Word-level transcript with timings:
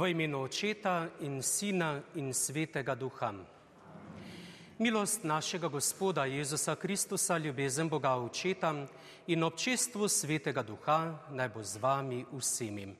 V 0.00 0.10
imenu 0.10 0.42
Očeta 0.42 1.08
in 1.20 1.42
Sina 1.42 2.00
in 2.14 2.32
Svetega 2.32 2.94
Duha. 2.94 3.34
Milost 4.78 5.24
našega 5.24 5.68
Gospoda 5.68 6.24
Jezusa 6.24 6.76
Kristusa, 6.76 7.38
ljubezen 7.38 7.88
Boga 7.88 8.16
Očeta 8.16 8.86
in 9.26 9.42
občestvu 9.42 10.08
Svetega 10.08 10.62
Duha 10.62 11.28
naj 11.30 11.48
bo 11.48 11.62
z 11.62 11.76
vami 11.76 12.24
vsemi. 12.32 12.96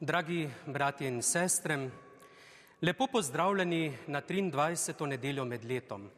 Dragi 0.00 0.48
bratje 0.66 1.08
in 1.08 1.22
sestre, 1.22 1.90
lepo 2.82 3.06
pozdravljeni 3.06 3.98
na 4.06 4.22
23. 4.22 5.06
nedeljo 5.06 5.44
med 5.44 5.64
letom. 5.64 6.10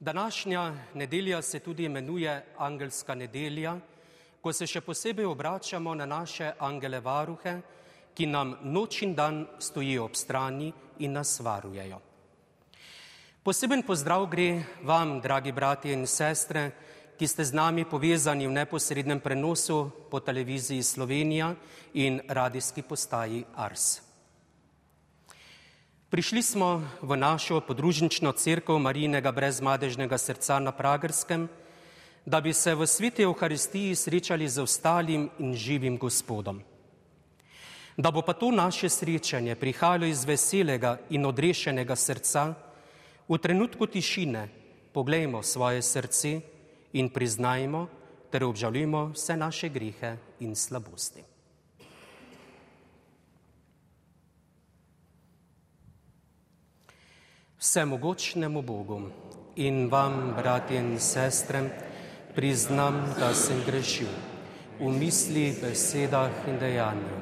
Današnja 0.00 0.74
nedelja 0.94 1.42
se 1.42 1.60
tudi 1.60 1.84
imenuje 1.84 2.44
Angelska 2.58 3.14
nedelja, 3.14 3.78
ko 4.46 4.52
se 4.54 4.62
še 4.70 4.78
posebej 4.78 5.26
obračamo 5.26 5.90
na 5.98 6.06
naše 6.06 6.52
angele 6.62 7.00
varuhe, 7.02 7.56
ki 8.14 8.28
nam 8.30 8.52
noč 8.62 9.00
in 9.02 9.14
dan 9.18 9.40
stojijo 9.58 10.04
ob 10.06 10.14
strani 10.14 10.68
in 11.02 11.18
nas 11.18 11.40
varujejo. 11.42 11.98
Poseben 13.42 13.82
pozdrav 13.82 14.28
gre 14.30 14.62
vam, 14.86 15.18
dragi 15.18 15.50
bratje 15.50 15.98
in 15.98 16.06
sestre, 16.06 16.70
ki 17.18 17.26
ste 17.26 17.42
z 17.42 17.58
nami 17.58 17.88
povezani 17.90 18.46
v 18.46 18.54
neposrednem 18.54 19.18
prenosu 19.18 19.90
po 20.10 20.22
televiziji 20.22 20.86
Slovenija 20.86 21.50
in 21.98 22.22
radijski 22.28 22.86
postaji 22.86 23.42
Ars. 23.58 23.98
Prišli 26.06 26.42
smo 26.42 26.86
v 27.02 27.18
našo 27.18 27.58
podružnično 27.66 28.30
crkvo 28.30 28.78
Marijinega 28.78 29.34
brezmadežnega 29.34 30.14
srca 30.14 30.62
na 30.62 30.70
Pragerskem, 30.70 31.50
da 32.26 32.40
bi 32.40 32.52
se 32.52 32.74
v 32.74 32.86
sveti 32.86 33.22
Euharistiji 33.22 33.94
srečali 33.94 34.48
z 34.48 34.58
ostalim 34.62 35.30
in 35.38 35.54
živim 35.54 35.98
Gospodom. 35.98 36.62
Da 37.96 38.10
bo 38.10 38.22
pa 38.22 38.32
to 38.32 38.50
naše 38.50 38.88
srečanje 38.88 39.54
prihajalo 39.54 40.06
iz 40.06 40.24
veselega 40.24 40.98
in 41.10 41.26
odrešenega 41.26 41.96
srca, 41.96 42.54
v 43.28 43.38
trenutku 43.38 43.86
tišine 43.86 44.48
poglejmo 44.92 45.42
svoje 45.42 45.82
srce 45.82 46.40
in 46.92 47.08
priznajmo 47.08 47.86
ter 48.30 48.44
obžalujmo 48.44 49.14
vse 49.14 49.36
naše 49.36 49.68
grehe 49.68 50.16
in 50.40 50.54
slabosti. 50.54 51.22
Vsemogočnemu 57.58 58.62
Bogu 58.62 59.00
in 59.56 59.88
vam, 59.88 60.34
bratje 60.36 60.78
in 60.78 61.00
sestre, 61.00 61.86
priznam, 62.36 63.00
da 63.18 63.34
sem 63.34 63.62
grešil 63.66 64.12
v 64.80 64.92
misli, 64.92 65.56
besedah 65.56 66.30
in 66.48 66.58
dejanju. 66.60 67.18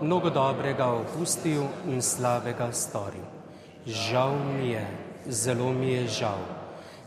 Mnogo 0.00 0.30
dobrega 0.30 0.86
opustil 0.86 1.68
in 1.88 2.02
slabega 2.02 2.72
storil. 2.72 3.24
Žal 3.86 4.36
mi 4.56 4.72
je, 4.72 4.86
zelo 5.28 5.72
mi 5.72 5.92
je 5.92 6.08
žal. 6.08 6.40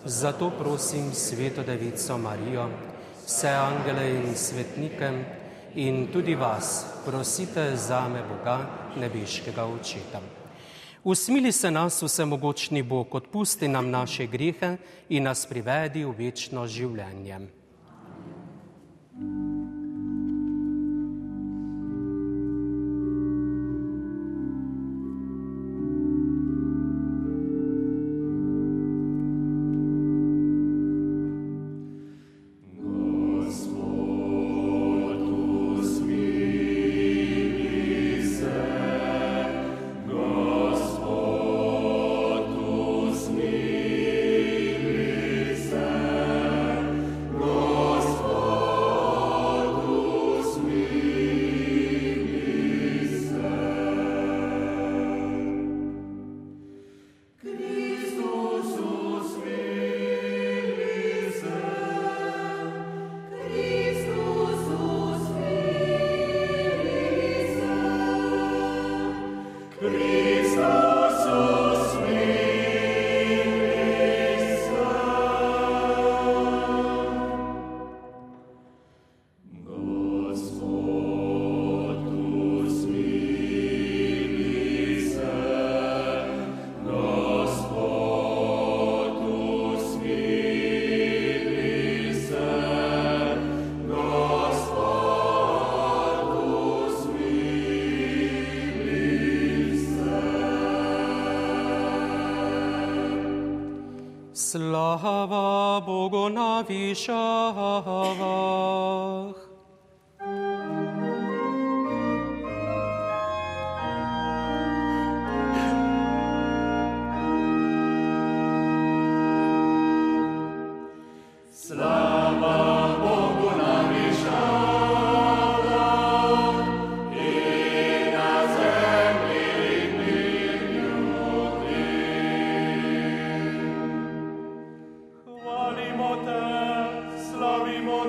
Zato 0.06 0.50
prosim 0.50 1.12
Sveto 1.14 1.64
Devico 1.64 2.18
Marijo, 2.18 2.70
vse 3.26 3.50
angele 3.50 4.10
in 4.10 4.36
svetnike 4.36 5.12
in 5.76 6.08
tudi 6.14 6.36
vas, 6.36 6.86
prosite 7.06 7.76
za 7.76 8.08
me 8.08 8.24
Boga, 8.24 8.60
nebeškega 8.96 9.66
očeta. 9.66 10.39
Usmili 11.04 11.52
se 11.52 11.72
nas 11.72 12.04
vsemogočni 12.04 12.84
Bog, 12.84 13.16
odpusti 13.16 13.68
nam 13.68 13.90
naše 13.90 14.28
grehe 14.28 14.78
in 15.10 15.24
nas 15.24 15.46
privedi 15.46 16.06
v 16.06 16.12
večno 16.18 16.68
življenje. 16.68 17.40
Slava 17.40 19.49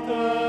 slavimo 0.06 0.39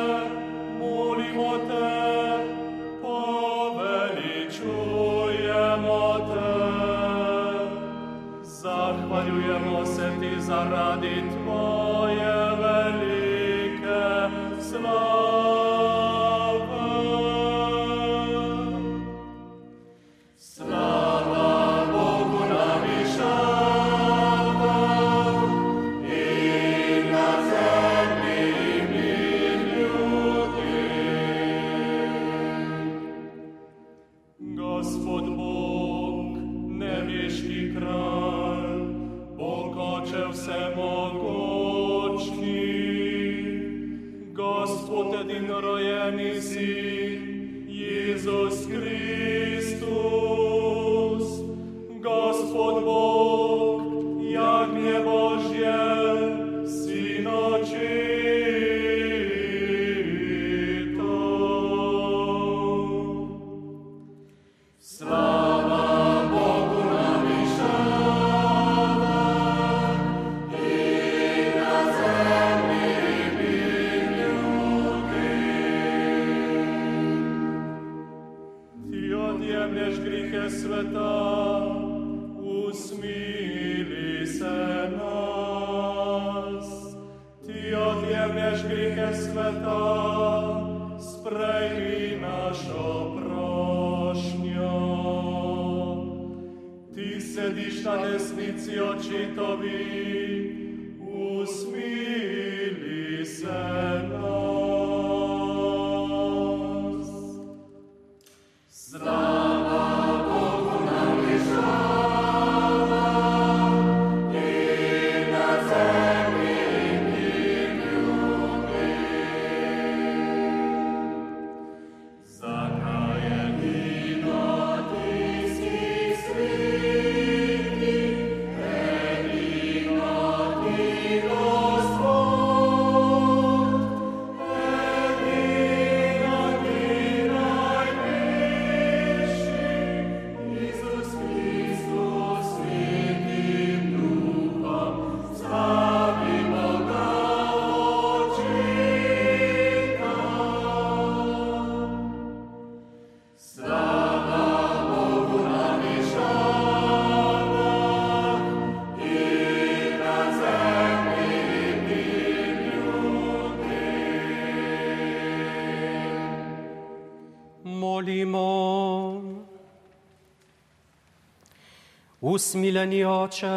Usmiljeni 172.32 173.04
oče, 173.06 173.48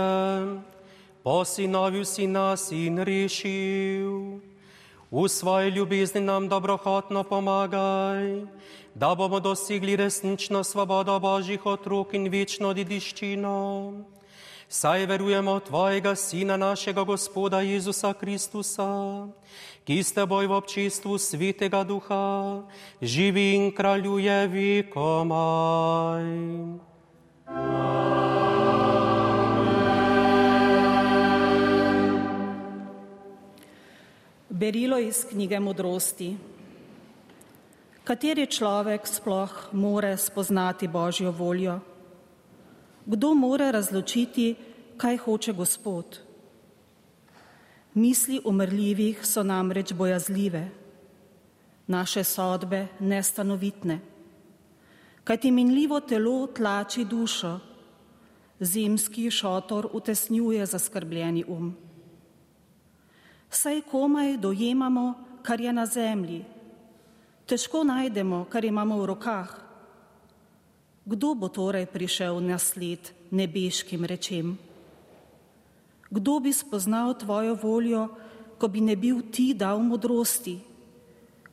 posinovil 1.23 2.05
si 2.05 2.27
nas 2.27 2.73
in 2.73 2.99
rešil. 2.99 4.41
V 5.11 5.29
svoji 5.29 5.71
ljubezni 5.71 6.21
nam 6.21 6.49
dobrohotno 6.49 7.23
pomagaj, 7.23 8.43
da 8.95 9.15
bomo 9.15 9.41
dosegli 9.41 9.97
resnično 9.97 10.65
svobodo 10.65 11.21
Božjih 11.21 11.67
otrok 11.67 12.15
in 12.19 12.27
večno 12.29 12.75
dediščino. 12.75 13.93
Saj 14.69 15.07
verujemo 15.07 15.61
Tvojega 15.61 16.15
Sina, 16.15 16.57
našega 16.57 17.05
Gospoda 17.05 17.61
Jezusa 17.61 18.13
Kristusa, 18.13 19.29
ki 19.87 20.03
s 20.03 20.13
Teboj 20.19 20.47
v 20.51 20.53
občestvu 20.59 21.19
Svetega 21.19 21.85
Duha 21.85 22.63
živi 22.99 23.55
in 23.55 23.71
kraljuje 23.71 24.49
vekomaj. 24.51 26.27
Berilo 34.55 34.99
iz 34.99 35.25
knjige 35.27 35.59
modrosti. 35.61 36.29
Kateri 38.07 38.47
človek 38.47 39.03
sploh 39.07 39.51
more 39.73 40.13
spoznati 40.17 40.87
Božjo 40.89 41.33
voljo? 41.35 41.81
Kdo 43.07 43.33
more 43.35 43.73
razločiti, 43.73 44.55
kaj 44.97 45.17
hoče 45.17 45.53
Gospod? 45.53 46.21
Misli 47.95 48.39
umrljivih 48.45 49.27
so 49.27 49.43
namreč 49.43 49.93
bojazljive, 49.93 50.69
naše 51.87 52.25
sodbe 52.25 52.87
nestanovitne. 53.01 53.99
Kajti 55.25 55.51
minljivo 55.51 56.01
telo 56.01 56.47
tlači 56.47 57.05
dušo, 57.05 57.59
zimski 58.61 59.31
šotor 59.31 59.89
utesnjuje 59.93 60.67
zaskrbljeni 60.67 61.45
um. 61.49 61.84
Saj 63.55 63.85
komaj 63.87 64.37
dojemamo, 64.37 65.15
kar 65.43 65.61
je 65.61 65.73
na 65.73 65.87
zemlji, 65.87 66.43
težko 67.47 67.85
najdemo, 67.87 68.45
kar 68.51 68.65
imamo 68.65 68.99
v 68.99 69.07
rokah. 69.07 69.51
Kdo 71.07 71.35
bo 71.39 71.47
torej 71.49 71.87
prišel 71.87 72.43
na 72.43 72.59
sled 72.59 73.13
nebeškim 73.31 74.03
rečem? 74.03 74.59
Kdo 76.11 76.41
bi 76.43 76.51
spoznal 76.51 77.15
tvojo 77.15 77.55
voljo, 77.55 78.09
ko 78.59 78.67
bi 78.69 78.81
ne 78.81 78.97
bil 78.97 79.23
ti 79.31 79.55
dal 79.55 79.79
modrosti, 79.79 80.59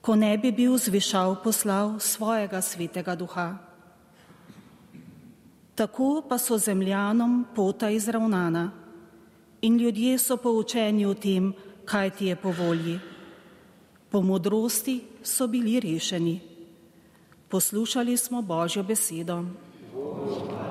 ko 0.02 0.16
ne 0.18 0.34
bi 0.42 0.50
bil 0.50 0.78
zvišal 0.82 1.38
poslal 1.44 2.00
svojega 2.02 2.62
svetega 2.66 3.14
duha? 3.14 3.62
Tako 5.78 6.26
pa 6.26 6.42
so 6.42 6.58
zemljanom 6.58 7.46
pota 7.56 7.90
izravnana 7.94 8.72
in 9.62 9.78
ljudje 9.78 10.18
so 10.18 10.38
poučeni 10.38 11.06
o 11.06 11.14
tem, 11.14 11.54
kaj 11.92 12.10
ti 12.10 12.32
je 12.32 12.36
po 12.36 12.52
volji. 12.52 13.00
Po 14.12 14.22
modrosti 14.22 15.02
so 15.24 15.48
bili 15.48 15.80
rešeni. 15.80 16.40
Poslušali 17.50 18.18
smo 18.18 18.42
Božjo 18.42 18.84
besedo. 18.84 19.44
Pojďte 19.94 20.71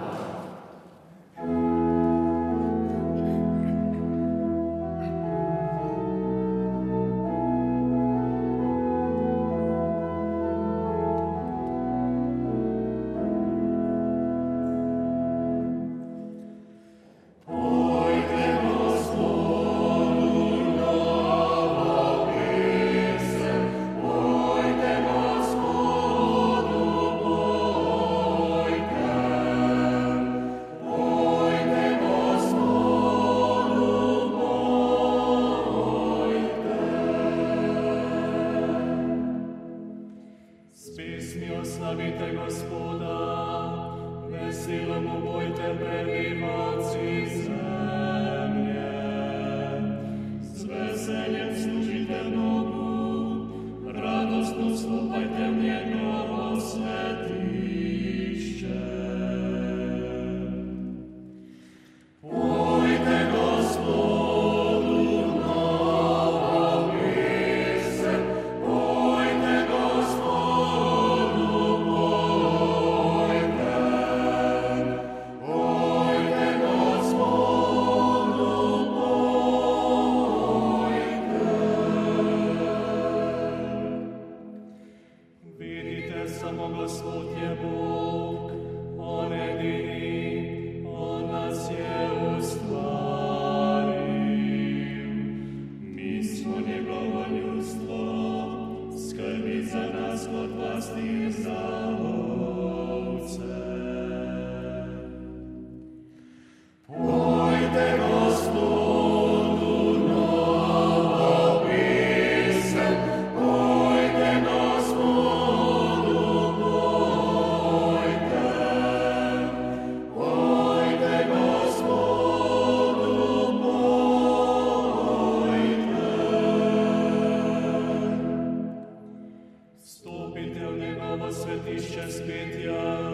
svetišče 131.32 132.10
spetja, 132.10 133.10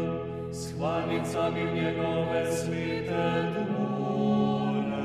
s 0.52 0.72
hvalnicami 0.72 1.64
v 1.64 1.74
njegove 1.74 2.52
svete 2.52 3.52
domove. 3.54 4.96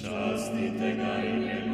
Častite 0.00 0.94
ga 0.96 1.24
in 1.24 1.40
njegove. 1.40 1.67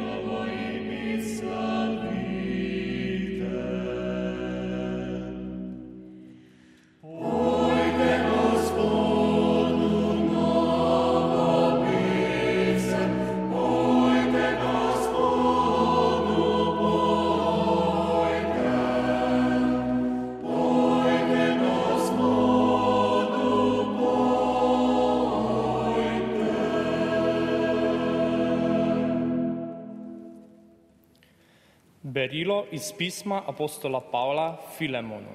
Berilo 32.25 32.65
iz 32.71 32.89
pisma 32.97 33.43
apostola 33.45 33.99
Pavla 34.01 34.57
Filemonu. 34.77 35.29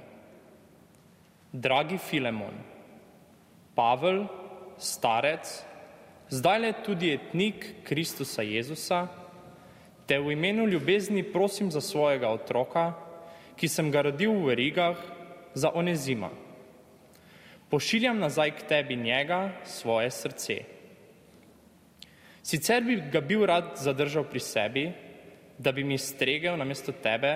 Dragi 1.53 1.99
Filemon, 1.99 2.55
Pavel, 3.75 4.25
starec, 4.75 5.47
zdaj 6.35 6.59
le 6.59 6.73
tudi 6.83 7.13
etnik 7.15 7.85
Kristusa 7.87 8.43
Jezusa, 8.43 9.05
te 10.07 10.19
v 10.19 10.33
imenu 10.35 10.67
ljubezni 10.67 11.23
prosim 11.23 11.71
za 11.71 11.81
svojega 11.81 12.33
otroka, 12.35 12.89
ki 13.55 13.69
sem 13.69 13.93
ga 13.95 14.03
rodil 14.09 14.35
v 14.35 14.49
verigah, 14.49 14.97
za 15.55 15.71
onezima. 15.71 16.33
Pošiljam 17.71 18.19
nazaj 18.19 18.51
k 18.57 18.67
tebi 18.67 18.97
njega 18.97 19.53
svoje 19.65 20.11
srce. 20.11 20.59
Sicer 22.43 22.83
bi 22.83 22.99
ga 23.13 23.21
bil 23.21 23.47
rad 23.47 23.79
zadržal 23.79 24.27
pri 24.27 24.41
sebi, 24.41 24.85
da 25.61 25.73
bi 25.73 25.85
mi 25.85 25.99
stregel 25.99 26.57
namesto 26.57 26.93
tebe, 26.93 27.35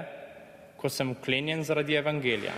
ko 0.80 0.88
sem 0.88 1.10
uklenjen 1.12 1.60
zaradi 1.64 1.98
evangelija. 2.00 2.54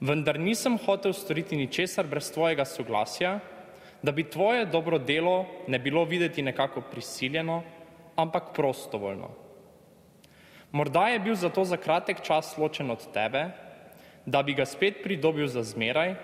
Vendar 0.00 0.40
nisem 0.42 0.78
hotel 0.82 1.14
storiti 1.14 1.56
ničesar 1.56 2.08
brez 2.10 2.32
tvojega 2.34 2.66
soglasja, 2.66 3.38
da 4.02 4.12
bi 4.12 4.26
tvoje 4.26 4.66
dobro 4.66 4.98
delo 4.98 5.46
ne 5.68 5.78
bilo 5.78 6.04
videti 6.04 6.42
nekako 6.42 6.82
prisiljeno, 6.90 7.62
ampak 8.16 8.50
prostovoljno. 8.54 9.30
Morda 10.72 11.08
je 11.08 11.20
bil 11.20 11.34
zato 11.34 11.64
za 11.64 11.76
kratek 11.76 12.20
čas 12.22 12.56
ločen 12.58 12.90
od 12.90 13.06
tebe, 13.14 13.46
da 14.26 14.42
bi 14.42 14.54
ga 14.54 14.66
spet 14.66 15.02
pridobil 15.02 15.46
za 15.46 15.62
zmeraj 15.62 16.16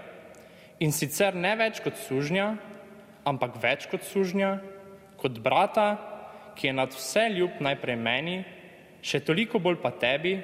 in 0.83 0.93
sicer 0.93 1.37
ne 1.39 1.55
več 1.57 1.79
kot 1.81 1.95
sužnja, 2.09 2.57
ampak 3.25 3.63
več 3.63 3.87
kot 3.87 4.03
sužnja, 4.03 4.57
kot 5.17 5.39
brata, 5.39 6.12
ki 6.57 6.67
je 6.67 6.73
nad 6.73 6.93
vse 6.95 7.29
ljub 7.35 7.61
najprej 7.61 7.97
meni, 7.97 8.43
še 9.03 9.21
toliko 9.25 9.59
bolj 9.59 9.81
pa 9.83 9.91
tebi, 9.91 10.37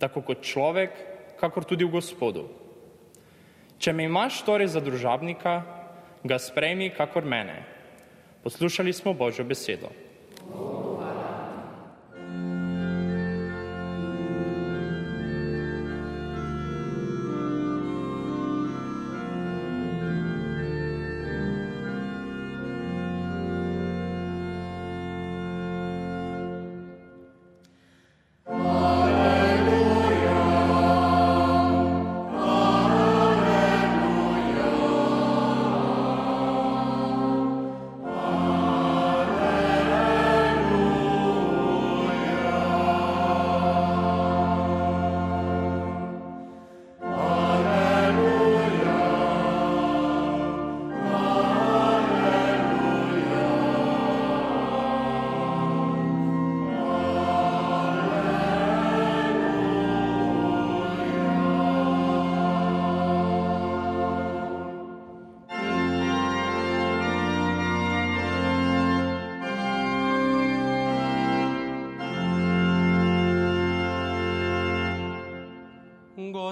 tako 0.00 0.22
kot 0.22 0.44
človek, 0.44 0.92
kakor 1.40 1.64
tudi 1.64 1.84
v 1.84 1.92
gospodu. 1.92 2.46
Če 3.76 3.92
me 3.92 4.06
imaš 4.08 4.40
torej 4.46 4.72
za 4.72 4.80
družabnika, 4.80 5.54
ga 6.24 6.38
sprejmi 6.40 6.90
kakor 6.96 7.24
mene. 7.28 7.60
Poslušali 8.42 8.92
smo 8.92 9.12
Božjo 9.12 9.44
besedo. 9.44 9.90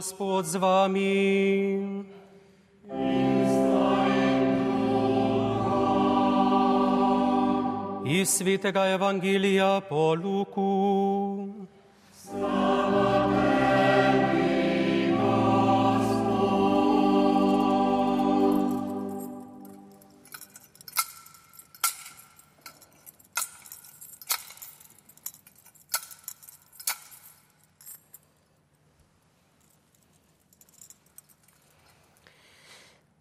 Gospod 0.04 0.44
z 0.44 0.60
vami. 0.60 1.16
Iz 8.04 8.28
svetega 8.28 8.84
evangelija 8.84 9.80
po 9.88 10.12
Luku. 10.14 10.93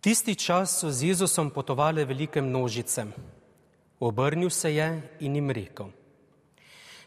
Tisti 0.03 0.35
čas 0.35 0.79
so 0.79 0.91
z 0.91 1.03
Jezusom 1.03 1.49
potovali 1.49 2.05
velike 2.05 2.41
množice. 2.41 3.05
Obrnil 3.99 4.49
se 4.49 4.73
je 4.75 5.01
in 5.19 5.35
jim 5.35 5.51
rekel: 5.51 5.85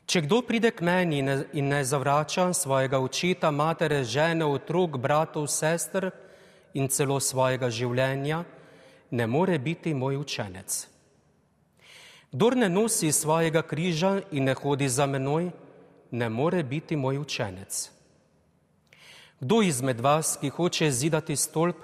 Če 0.06 0.22
kdo 0.24 0.40
pride 0.42 0.70
k 0.70 0.80
meni 0.80 1.18
in 1.52 1.68
ne 1.68 1.84
zavrača 1.84 2.52
svojega 2.56 2.96
očeta, 2.98 3.50
matere, 3.50 4.00
žene, 4.04 4.46
otrok, 4.48 4.96
bratov, 4.96 5.44
sester 5.46 6.08
in 6.72 6.88
celo 6.88 7.20
svojega 7.20 7.68
življenja, 7.68 8.44
ne 9.10 9.26
more 9.26 9.58
biti 9.58 9.92
moj 9.94 10.16
učenec. 10.16 10.86
Kdor 12.32 12.56
ne 12.56 12.70
nosi 12.72 13.12
svojega 13.12 13.60
križa 13.62 14.22
in 14.32 14.48
ne 14.48 14.54
hodi 14.54 14.88
za 14.88 15.04
menoj, 15.06 15.50
ne 16.10 16.28
more 16.28 16.62
biti 16.62 16.96
moj 16.96 17.18
učenec. 17.18 17.90
Kdo 19.40 19.60
izmed 19.62 20.00
vas, 20.00 20.38
ki 20.40 20.48
hoče 20.48 20.90
zidati 20.90 21.36
stolp, 21.36 21.76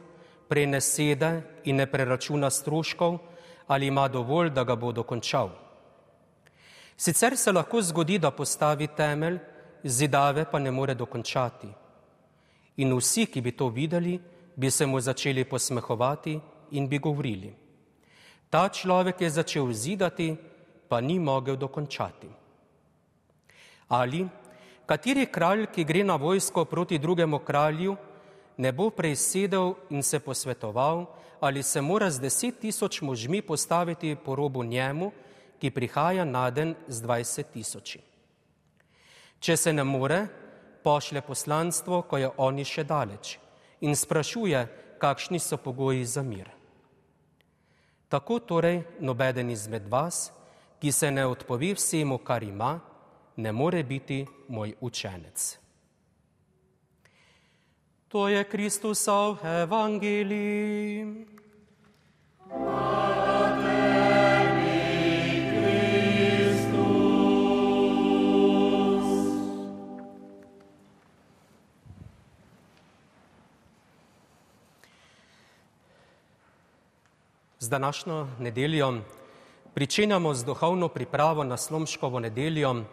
prej 0.52 0.66
ne 0.66 0.80
sede 0.80 1.30
in 1.64 1.76
ne 1.80 1.86
preračuna 1.88 2.50
stroškov, 2.50 3.18
ali 3.66 3.86
ima 3.86 4.08
dovolj, 4.08 4.50
da 4.52 4.64
ga 4.64 4.76
bo 4.76 4.90
dokončal. 4.92 5.48
Sicer 6.96 7.36
se 7.36 7.52
lahko 7.52 7.80
zgodi, 7.80 8.18
da 8.18 8.30
postavi 8.30 8.90
temelj, 8.96 9.38
zidave 9.84 10.44
pa 10.50 10.58
ne 10.58 10.70
more 10.70 10.94
dokončati. 10.94 11.70
In 12.84 12.92
vsi, 12.98 13.26
ki 13.32 13.40
bi 13.40 13.56
to 13.56 13.70
videli, 13.72 14.18
bi 14.56 14.70
se 14.70 14.86
mu 14.86 15.00
začeli 15.00 15.44
posmehovati 15.48 16.36
in 16.70 16.88
bi 16.88 16.98
govorili: 16.98 17.54
Ta 18.50 18.68
človek 18.68 19.20
je 19.20 19.30
začel 19.30 19.72
zidati, 19.72 20.36
pa 20.88 21.00
ni 21.00 21.18
mogel 21.18 21.56
dokončati. 21.56 22.28
Ali 23.88 24.28
kateri 24.86 25.26
kralj, 25.26 25.66
ki 25.72 25.84
gre 25.84 26.04
na 26.04 26.16
vojsko 26.16 26.64
proti 26.64 26.98
drugemu 26.98 27.38
kralju, 27.38 27.96
ne 28.56 28.72
bo 28.72 28.90
prej 28.90 29.16
sedel 29.16 29.74
in 29.90 30.02
se 30.02 30.20
posvetoval, 30.20 31.06
ali 31.40 31.62
se 31.62 31.80
mora 31.80 32.10
z 32.10 32.20
deset 32.20 32.58
tisoč 32.58 33.00
možmi 33.00 33.42
postaviti 33.42 34.16
po 34.16 34.36
robu 34.36 34.64
njemu, 34.64 35.12
ki 35.58 35.70
prihaja 35.70 36.24
na 36.24 36.50
den 36.50 36.74
z 36.88 37.00
dvajset 37.02 37.50
tisoči. 37.54 38.00
Če 39.38 39.56
se 39.56 39.72
ne 39.72 39.84
more, 39.84 40.26
pošlje 40.82 41.22
poslanstvo, 41.22 42.02
ko 42.02 42.18
je 42.18 42.30
oni 42.36 42.64
še 42.64 42.84
daleč 42.84 43.38
in 43.82 43.96
sprašuje, 43.96 44.66
kakšni 45.02 45.38
so 45.42 45.58
pogoji 45.58 46.04
za 46.06 46.22
mir. 46.22 46.50
Tako 48.08 48.38
torej 48.38 48.82
nobeden 49.00 49.50
izmed 49.50 49.88
vas, 49.90 50.30
ki 50.78 50.92
se 50.92 51.10
ne 51.10 51.26
odpovi 51.26 51.72
vsemu, 51.74 52.18
kar 52.18 52.42
ima, 52.42 52.78
ne 53.36 53.52
more 53.52 53.82
biti 53.82 54.26
moj 54.48 54.74
učenec. 54.80 55.61
To 58.12 58.28
je 58.28 58.44
Kristusov 58.44 59.40
evangelij. 59.44 61.04
Z 77.58 77.68
današnjo 77.68 78.26
nedeljo 78.38 79.00
pričenjamo 79.74 80.34
z 80.34 80.44
duhovno 80.44 80.88
pripravo 80.88 81.44
na 81.44 81.56
Slomškovo 81.56 82.20
nedeljo, 82.20 82.84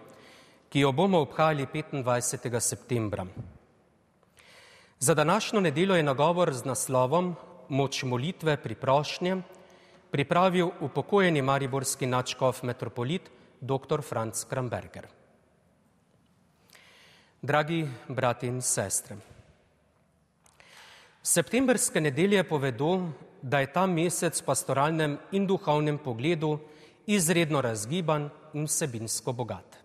ki 0.69 0.79
jo 0.79 0.91
bomo 0.91 1.19
obhajali 1.19 1.65
25. 1.65 2.59
septembra. 2.59 3.25
Za 4.99 5.13
današnjo 5.13 5.59
nedeljo 5.59 5.95
je 5.95 6.03
nagovor 6.03 6.53
z 6.53 6.65
naslovom 6.65 7.35
Moč 7.69 8.03
molitve 8.03 8.57
pri 8.57 8.75
prošnje 8.75 9.37
pripravil 10.11 10.69
upokojeni 10.79 11.41
mariborski 11.41 12.05
načkov 12.05 12.59
metropolit 12.63 13.29
dr. 13.61 14.01
Franz 14.01 14.43
Kramberger. 14.49 15.07
Dragi 17.41 17.87
brati 18.07 18.47
in 18.47 18.61
sestre, 18.61 19.15
septembrske 21.23 22.01
nedelje 22.01 22.43
povedo, 22.43 23.09
da 23.41 23.59
je 23.59 23.71
ta 23.71 23.85
mesec 23.87 24.41
v 24.41 24.45
pastoralnem 24.45 25.17
in 25.31 25.47
duhovnem 25.47 25.97
pogledu 25.97 26.59
izredno 27.07 27.61
razgiban 27.61 28.29
in 28.53 28.67
vsebinsko 28.67 29.33
bogat. 29.33 29.79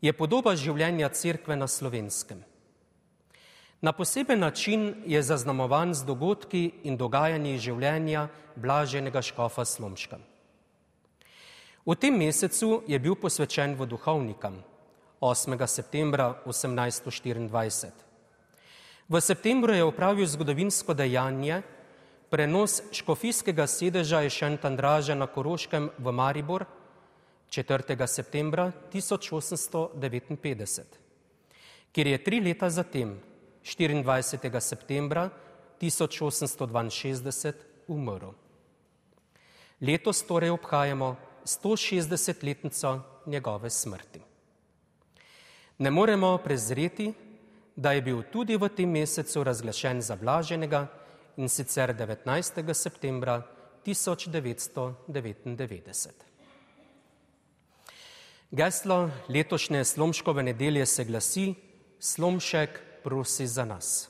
Je 0.00 0.12
podoba 0.12 0.54
življenja 0.56 1.08
cerkve 1.08 1.56
na 1.56 1.66
slovenskem. 1.66 2.53
Na 3.80 3.92
poseben 3.92 4.38
način 4.38 4.94
je 5.06 5.22
zaznamovan 5.22 5.94
z 5.94 6.04
dogodki 6.04 6.70
in 6.84 6.96
dogajanji 6.96 7.58
življenja 7.58 8.28
blaženega 8.56 9.22
škofa 9.22 9.64
Slomška. 9.64 10.18
V 11.86 11.94
tem 12.00 12.16
mesecu 12.16 12.82
je 12.88 12.98
bil 12.98 13.14
posvečen 13.14 13.74
v 13.76 13.86
duhovnikam 13.86 14.62
8. 15.20 15.66
septembra 15.66 16.34
1824. 16.46 17.90
V 19.08 19.20
septembru 19.20 19.72
je 19.72 19.84
opravil 19.84 20.26
zgodovinsko 20.26 20.94
dejanje, 20.96 21.62
prenos 22.32 22.82
škofijskega 22.88 23.66
sedeža 23.68 24.24
Ešentandraža 24.24 25.14
na 25.14 25.26
Koroškem 25.28 25.90
v 25.98 26.12
Maribor 26.12 26.64
4. 27.52 28.06
septembra 28.08 28.72
1859, 28.92 30.82
kjer 31.92 32.06
je 32.06 32.24
tri 32.24 32.40
leta 32.40 32.70
zatem 32.70 33.20
24. 33.64 34.60
septembra 34.60 35.30
1862 35.80 37.52
umrl. 37.88 38.28
Letos 39.80 40.22
torej 40.22 40.50
obhajamo 40.50 41.16
160-letnico 41.44 43.00
njegove 43.26 43.70
smrti. 43.70 44.20
Ne 45.78 45.90
moremo 45.90 46.38
prezreti, 46.38 47.14
da 47.76 47.92
je 47.92 48.02
bil 48.02 48.22
tudi 48.32 48.56
v 48.56 48.68
tem 48.68 48.90
mesecu 48.90 49.44
razglašen 49.44 50.02
za 50.02 50.16
blaženega 50.16 50.86
in 51.36 51.48
sicer 51.48 51.96
19. 51.96 52.74
septembra 52.74 53.42
1999. 53.86 56.08
Geslo 58.50 59.10
letošnje 59.28 59.84
Slomškove 59.84 60.42
nedelje 60.42 60.86
se 60.86 61.04
glasi 61.04 61.54
Slomšek 62.00 62.93
prosi 63.04 63.46
za 63.46 63.64
nas. 63.64 64.08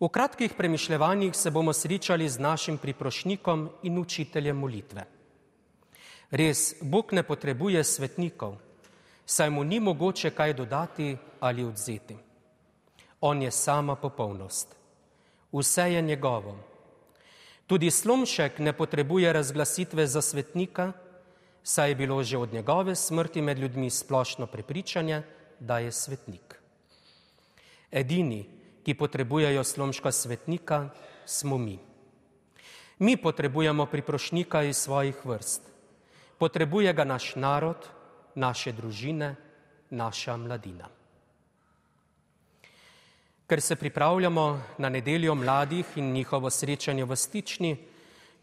V 0.00 0.08
kratkih 0.08 0.52
premišljevanjih 0.54 1.36
se 1.36 1.50
bomo 1.50 1.72
srečali 1.72 2.28
z 2.28 2.38
našim 2.38 2.78
priprošnikom 2.78 3.68
in 3.82 3.98
učiteljem 3.98 4.56
molitve. 4.56 5.04
Res, 6.30 6.74
Bog 6.80 7.12
ne 7.12 7.22
potrebuje 7.22 7.82
svetnikov, 7.84 8.58
saj 9.26 9.50
mu 9.50 9.64
ni 9.64 9.80
mogoče 9.80 10.30
kaj 10.30 10.54
dodati 10.54 11.16
ali 11.40 11.64
odzeti. 11.64 12.16
On 13.20 13.42
je 13.42 13.50
sama 13.50 13.96
popolnost. 13.96 14.76
Vse 15.52 15.92
je 15.92 16.02
njegovo. 16.02 16.54
Tudi 17.66 17.90
slomšek 17.90 18.58
ne 18.58 18.72
potrebuje 18.72 19.32
razglasitve 19.32 20.06
za 20.06 20.22
svetnika, 20.22 20.92
saj 21.62 21.90
je 21.90 21.94
bilo 21.94 22.22
že 22.22 22.38
od 22.38 22.52
njegove 22.52 22.94
smrti 22.94 23.42
med 23.42 23.58
ljudmi 23.58 23.90
splošno 23.90 24.46
prepričanje, 24.46 25.22
da 25.60 25.78
je 25.78 25.92
svetnik. 25.92 26.57
Edini, 27.90 28.46
ki 28.84 28.94
potrebujejo 28.94 29.64
slomška 29.64 30.12
svetnika, 30.12 30.88
smo 31.24 31.58
mi. 31.58 31.78
Mi 32.98 33.16
potrebujemo 33.16 33.86
priprošnika 33.86 34.62
iz 34.62 34.76
svojih 34.76 35.26
vrst. 35.26 35.62
Potrebuje 36.38 36.92
ga 36.92 37.04
naš 37.04 37.34
narod, 37.36 37.88
naše 38.34 38.72
družine, 38.72 39.34
naša 39.90 40.36
mladina. 40.36 40.88
Ker 43.48 43.60
se 43.60 43.76
pripravljamo 43.76 44.60
na 44.78 44.88
nedeljo 44.88 45.34
mladih 45.34 45.86
in 45.96 46.12
njihovo 46.12 46.50
srečanje 46.50 47.04
v 47.04 47.16
stični, 47.16 47.76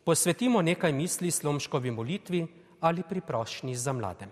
posvetimo 0.03 0.61
nekaj 0.61 0.93
misli 0.93 1.31
slomškovi 1.31 1.91
molitvi 1.91 2.47
ali 2.79 3.03
priprošnji 3.03 3.75
za 3.75 3.93
mlade. 3.93 4.27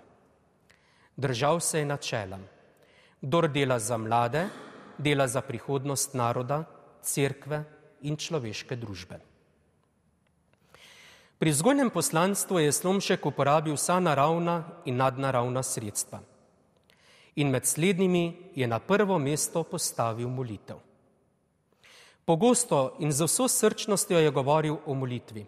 Držal 1.16 1.60
se 1.60 1.80
je 1.80 1.86
načelom. 1.86 2.42
Dor 3.22 3.48
dela 3.52 3.80
za 3.80 3.98
mlade, 3.98 4.48
dela 4.98 5.28
za 5.28 5.42
prihodnost 5.42 6.14
naroda, 6.14 6.64
cerkve 7.02 7.64
in 8.02 8.18
človeške 8.18 8.76
družbe. 8.76 9.20
Pri 11.40 11.52
vzgojnem 11.52 11.90
poslanstvu 11.92 12.60
je 12.64 12.72
Slomšek 12.72 13.26
uporabil 13.26 13.76
vsa 13.76 14.00
naravna 14.00 14.64
in 14.86 14.96
nadnaravna 14.96 15.64
sredstva. 15.64 16.22
In 17.36 17.50
med 17.50 17.66
slednjimi 17.66 18.54
je 18.56 18.68
na 18.68 18.80
prvo 18.80 19.20
mesto 19.20 19.64
postavil 19.64 20.30
molitev. 20.30 20.80
Pogosto 22.26 22.96
in 23.00 23.12
z 23.12 23.28
vso 23.28 23.48
srčnostjo 23.48 24.20
je 24.20 24.32
govoril 24.32 24.78
o 24.86 24.94
molitvi. 24.94 25.46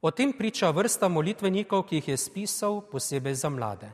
O 0.00 0.10
tem 0.10 0.30
priča 0.32 0.70
vrsta 0.70 1.08
molitvenikov, 1.08 1.88
ki 1.90 1.98
jih 1.98 2.08
je 2.08 2.16
spisal 2.16 2.84
posebej 2.86 3.34
za 3.34 3.50
mlade. 3.50 3.90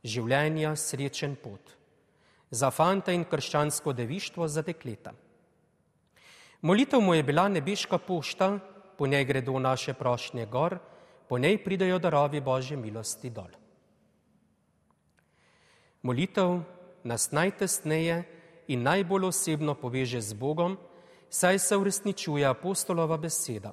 Življenja 0.00 0.72
srečen 0.76 1.36
pot 1.36 1.77
za 2.50 2.70
fanta 2.70 3.12
in 3.12 3.24
krščansko 3.24 3.92
devištvo 3.92 4.48
za 4.48 4.62
dekleta. 4.62 5.12
Molitev 6.62 7.00
mu 7.00 7.14
je 7.14 7.22
bila 7.22 7.48
nebeška 7.48 7.98
pošta, 7.98 8.58
po 8.98 9.06
njej 9.06 9.24
gredo 9.24 9.58
naše 9.58 9.94
prošnje 9.94 10.46
gor, 10.46 10.78
po 11.28 11.38
njej 11.38 11.64
pridajo 11.64 11.98
darovi 11.98 12.40
Božje 12.40 12.76
milosti 12.76 13.30
dol. 13.30 13.52
Molitev 16.02 16.60
nas 17.04 17.30
najtesneje 17.30 18.24
in 18.68 18.82
najbolj 18.82 19.24
osebno 19.24 19.74
poveže 19.74 20.20
z 20.20 20.32
Bogom, 20.32 20.78
saj 21.30 21.58
se 21.58 21.76
uresničuje 21.76 22.46
apostolova 22.46 23.16
beseda. 23.16 23.72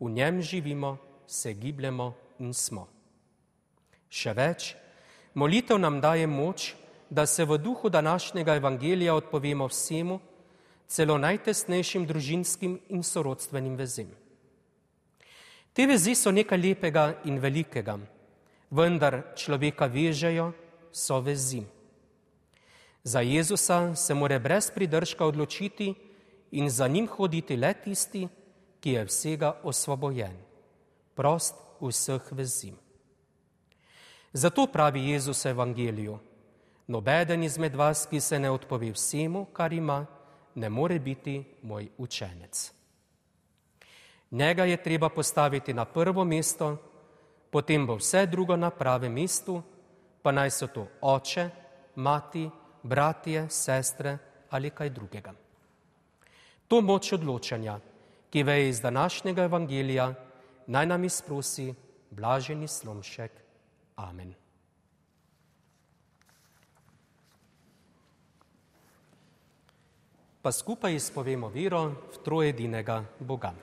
V 0.00 0.10
njem 0.10 0.42
živimo, 0.42 0.96
se 1.26 1.52
gibljemo 1.52 2.12
in 2.38 2.52
smo. 2.54 2.88
Še 4.10 4.34
več, 4.34 4.74
molitev 5.34 5.78
nam 5.78 6.00
daje 6.00 6.26
moč, 6.26 6.74
da 7.10 7.26
se 7.26 7.44
v 7.44 7.58
duhu 7.58 7.88
današnjega 7.88 8.54
evangelija 8.54 9.14
odpovemo 9.14 9.66
vsemu, 9.66 10.20
celo 10.86 11.18
najtesnejšim 11.18 12.06
družinskim 12.06 12.80
in 12.88 13.02
sorodstvenim 13.02 13.76
vezem. 13.76 14.10
Te 15.72 15.86
vezi 15.86 16.14
so 16.14 16.30
nekaj 16.30 16.58
lepega 16.58 17.04
in 17.24 17.38
velikega, 17.38 17.98
vendar 18.70 19.22
človeka 19.36 19.86
vežejo, 19.86 20.52
so 20.92 21.18
vezi. 21.20 21.64
Za 23.02 23.20
Jezusa 23.20 23.94
se 23.96 24.14
more 24.14 24.38
brez 24.38 24.70
pridržka 24.70 25.26
odločiti 25.26 25.94
in 26.50 26.70
za 26.70 26.88
njim 26.88 27.06
hoditi 27.06 27.56
le 27.56 27.74
tisti, 27.74 28.28
ki 28.80 28.90
je 28.90 29.04
vsega 29.04 29.56
osvobojen, 29.62 30.36
prost 31.14 31.54
vseh 31.80 32.22
vezi. 32.30 32.72
Zato 34.32 34.66
pravi 34.66 35.10
Jezus 35.10 35.44
v 35.44 35.50
evangeliju, 35.50 36.18
Nobeden 36.86 37.42
izmed 37.42 37.74
vas, 37.74 38.06
ki 38.06 38.20
se 38.20 38.38
ne 38.38 38.50
odpove 38.50 38.90
vsemu, 38.92 39.44
kar 39.52 39.72
ima, 39.72 40.06
ne 40.54 40.68
more 40.68 40.98
biti 40.98 41.44
moj 41.62 41.88
učenec. 41.98 42.72
Njega 44.30 44.64
je 44.64 44.82
treba 44.82 45.08
postaviti 45.08 45.74
na 45.74 45.84
prvo 45.84 46.24
mesto, 46.24 46.76
potem 47.50 47.86
bo 47.86 47.96
vse 47.96 48.26
drugo 48.26 48.56
na 48.56 48.70
pravem 48.70 49.12
mestu, 49.12 49.62
pa 50.22 50.32
naj 50.32 50.50
so 50.50 50.66
to 50.66 50.86
oče, 51.00 51.50
mati, 51.94 52.50
bratje, 52.82 53.46
sestre 53.50 54.18
ali 54.50 54.70
kaj 54.70 54.90
drugega. 54.90 55.34
To 56.68 56.80
moč 56.80 57.12
odločanja, 57.12 57.78
ki 58.30 58.42
veje 58.42 58.68
iz 58.68 58.80
današnjega 58.80 59.42
evangelija, 59.42 60.14
naj 60.66 60.86
nam 60.86 61.04
izprosi 61.04 61.74
blaženi 62.10 62.68
slomšek. 62.68 63.32
Amen. 63.96 64.34
Pa 70.44 70.52
skupaj 70.52 70.92
izpovemo 70.94 71.48
vero 71.48 71.88
v 72.12 72.18
trojedinega 72.20 73.00
Boga. 73.24 73.54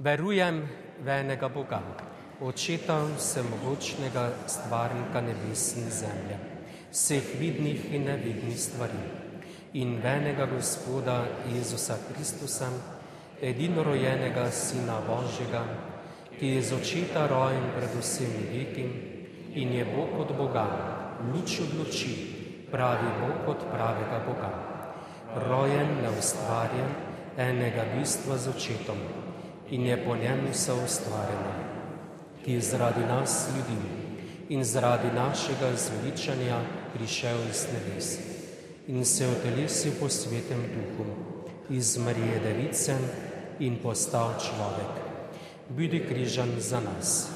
Verujem 0.00 0.62
v 1.04 1.08
enega 1.12 1.48
Boga, 1.52 1.82
očeta 2.40 2.96
vsemogočnega 3.04 4.48
stvarnika 4.48 5.20
nebes 5.20 5.76
in 5.76 5.90
zemlje, 5.92 6.38
vseh 6.88 7.26
vidnih 7.36 7.92
in 7.92 8.08
nevidnih 8.08 8.56
stvari 8.56 9.02
in 9.76 10.00
v 10.00 10.08
enega 10.08 10.46
Gospoda 10.48 11.18
Jezusa 11.52 11.98
Kristusa, 12.08 12.72
edinorojenega 13.36 14.48
Sina 14.48 14.96
Božjega, 15.04 15.66
ki 16.40 16.54
je 16.56 16.62
z 16.64 16.72
očeta 16.80 17.26
rojen 17.28 17.68
pred 17.76 17.92
vsemi 18.00 18.48
veki 18.56 18.88
in 19.52 19.76
je 19.76 19.84
Bog 19.84 20.16
od 20.16 20.32
Boga, 20.32 20.64
luč 21.28 21.60
od 21.60 21.76
luči, 21.76 22.16
pravi 22.72 23.12
Bog 23.20 23.52
od 23.52 23.68
pravega 23.68 24.24
Boga 24.24 24.77
rojen, 25.36 25.88
neustvarjen, 26.02 26.88
enega 27.36 27.84
bistva 27.94 28.36
z 28.38 28.48
očetom 28.48 28.98
in 29.70 29.86
je 29.86 30.04
po 30.04 30.16
njem 30.16 30.48
vse 30.52 30.72
ustvarjeno, 30.72 31.54
ki 32.44 32.52
je 32.52 32.60
zaradi 32.60 33.04
nas 33.06 33.48
ljudi 33.56 33.78
in 34.48 34.64
zaradi 34.64 35.08
našega 35.14 35.76
zveličanja 35.76 36.60
prišel 36.94 37.38
iz 37.50 37.66
nebes 37.72 38.18
in 38.88 39.04
se 39.04 39.26
otelesil 39.28 39.92
po 40.00 40.08
svetem 40.08 40.62
duhu 40.74 41.04
iz 41.70 41.98
Marije 41.98 42.40
Device 42.40 42.96
in 43.58 43.76
postal 43.82 44.32
človek. 44.40 44.92
Budi 45.68 46.00
križan 46.08 46.48
za 46.58 46.80
nas. 46.80 47.28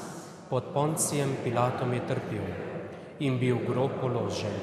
Pod 0.49 0.73
poncijem 0.73 1.35
Pilatom 1.43 1.93
je 1.93 2.01
trpel 2.07 2.47
in 3.19 3.37
bil 3.39 3.57
grob 3.67 3.91
položen. 4.01 4.57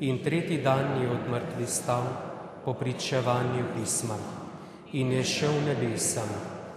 In 0.00 0.20
tretji 0.22 0.60
dan 0.62 1.00
je 1.02 1.10
od 1.10 1.30
mrtvi 1.30 1.66
stal 1.66 2.27
po 2.68 2.74
pričevanju 2.74 3.64
pisma 3.76 4.16
in 4.92 5.12
je 5.12 5.24
šel 5.24 5.52
v 5.52 5.66
nebesam, 5.66 6.28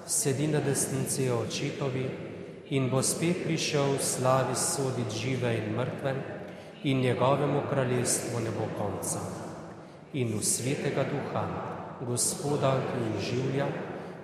sedi 0.07 0.47
na 0.47 0.59
desnici 0.63 1.25
očetovi 1.29 2.05
in 2.69 2.87
bo 2.89 3.01
spet 3.03 3.41
prišel 3.43 3.97
v 3.97 4.03
slavi 4.03 4.55
soditi 4.55 5.17
žive 5.19 5.51
in 5.57 5.75
mrtve 5.75 6.13
in 6.83 7.01
njegovemu 7.01 7.63
kraljestvu 7.69 8.39
ne 8.39 8.53
bo 8.55 8.69
konca. 8.77 9.19
In 10.13 10.31
v 10.37 10.43
svetega 10.43 11.03
duha, 11.11 11.43
gospoda, 12.07 12.71
ki 12.87 13.03
je 13.09 13.25
življa, 13.27 13.67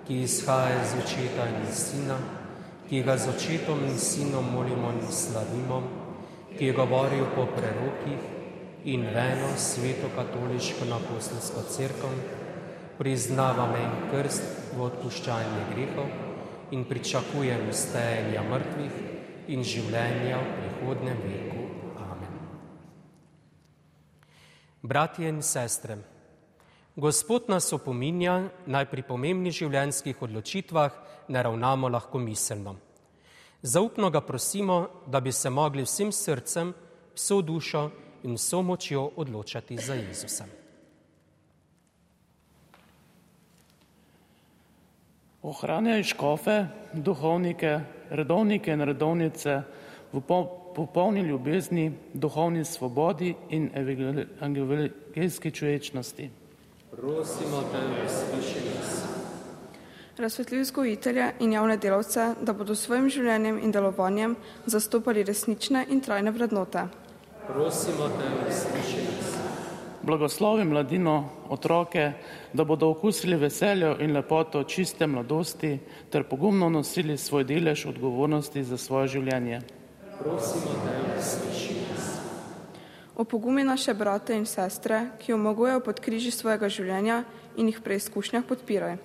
ki 0.06 0.22
izhaja 0.22 0.80
iz 0.80 0.96
očeta 1.04 1.50
in 1.52 1.68
sina, 1.74 2.16
ki 2.88 3.02
ga 3.02 3.18
z 3.18 3.28
očetom 3.36 3.84
in 3.84 3.98
sinom 3.98 4.52
molimo 4.56 4.96
in 4.96 5.04
slavimo, 5.12 5.82
ki 6.56 6.72
je 6.72 6.72
govoril 6.72 7.28
po 7.36 7.44
prerokih 7.44 8.37
in 8.88 9.02
veno 9.14 9.48
sveto 9.56 10.08
katoliško 10.16 10.84
naposlsko 10.88 11.62
crkvo, 11.70 12.08
priznavam 12.98 13.74
en 13.76 13.90
krst 14.10 14.72
v 14.76 14.86
odpuščanje 14.86 15.64
grehov 15.74 16.08
in 16.72 16.86
pričakujem 16.88 17.68
ustajanja 17.68 18.46
mrtvih 18.48 18.96
in 19.52 19.64
življenja 19.64 20.40
v 20.40 20.54
prihodnem 20.56 21.20
veku. 21.26 21.66
Amen. 22.06 22.40
Bratje 24.82 25.28
in 25.28 25.42
sestre, 25.42 25.98
Gospod 26.98 27.44
nas 27.46 27.68
opominja, 27.72 28.48
naj 28.66 28.88
pri 28.90 29.04
pomembnih 29.06 29.54
življenjskih 29.54 30.18
odločitvah 30.26 30.96
ne 31.28 31.42
ravnamo 31.46 31.86
lahko 31.92 32.18
miselno. 32.18 32.74
Zaupno 33.62 34.10
ga 34.10 34.20
prosimo, 34.20 35.04
da 35.06 35.20
bi 35.20 35.30
se 35.32 35.50
mogli 35.50 35.84
vsem 35.84 36.10
srcem, 36.10 36.72
vso 37.14 37.38
dušo 37.42 37.90
in 38.22 38.34
vso 38.34 38.62
močjo 38.62 39.10
odločati 39.16 39.76
za 39.76 39.94
Jezusa. 39.94 40.44
Ohranjaj 45.42 46.02
škofe, 46.02 46.64
duhovnike, 46.92 47.80
redovnike 48.10 48.72
in 48.72 48.80
redovnice 48.80 49.62
v 50.12 50.20
popolni 50.74 51.20
ljubezni, 51.20 51.92
duhovni 52.14 52.64
svobodi 52.64 53.34
in 53.50 53.70
evangeljski 53.74 55.50
človečnosti. 55.50 56.30
Prosimo 56.90 57.62
te, 57.72 57.78
usliši 58.06 58.64
nas. 58.76 59.02
Razsvetljiv 60.18 60.60
vzgojitelje 60.60 61.32
in 61.40 61.52
javne 61.52 61.76
delavce, 61.76 62.34
da 62.42 62.52
bodo 62.52 62.74
s 62.74 62.80
svojim 62.88 63.08
življenjem 63.08 63.60
in 63.62 63.72
delovanjem 63.72 64.36
zastopali 64.66 65.22
resnične 65.22 65.86
in 65.88 66.00
trajne 66.00 66.30
vrednote. 66.30 66.88
Prosimo 67.52 68.08
te, 68.08 68.28
usliši 68.48 69.02
nas. 69.04 69.36
Blagoslovi 70.02 70.64
mladino, 70.64 71.24
otroke, 71.48 72.12
da 72.52 72.64
bodo 72.64 72.90
okusili 72.90 73.36
veselje 73.36 73.94
in 74.00 74.12
lepoto 74.12 74.64
čiste 74.64 75.06
mladosti 75.06 75.78
ter 76.10 76.24
pogumno 76.24 76.68
nosili 76.68 77.16
svoj 77.16 77.44
delež 77.44 77.86
odgovornosti 77.86 78.64
za 78.64 78.76
svoje 78.76 79.08
življenje. 79.08 79.60
Prosimo 80.18 80.76
te, 80.84 80.94
usliši 81.20 81.74
nas. 81.88 82.12
Opogumi 83.16 83.64
naše 83.64 83.94
brate 83.94 84.36
in 84.36 84.46
sestre, 84.46 85.06
ki 85.18 85.32
omogojajo 85.32 85.80
pod 85.80 86.00
križi 86.00 86.30
svojega 86.30 86.68
življenja 86.68 87.22
in 87.56 87.72
jih 87.72 87.80
preizkušnjah 87.80 88.44
podpiraj. 88.44 88.98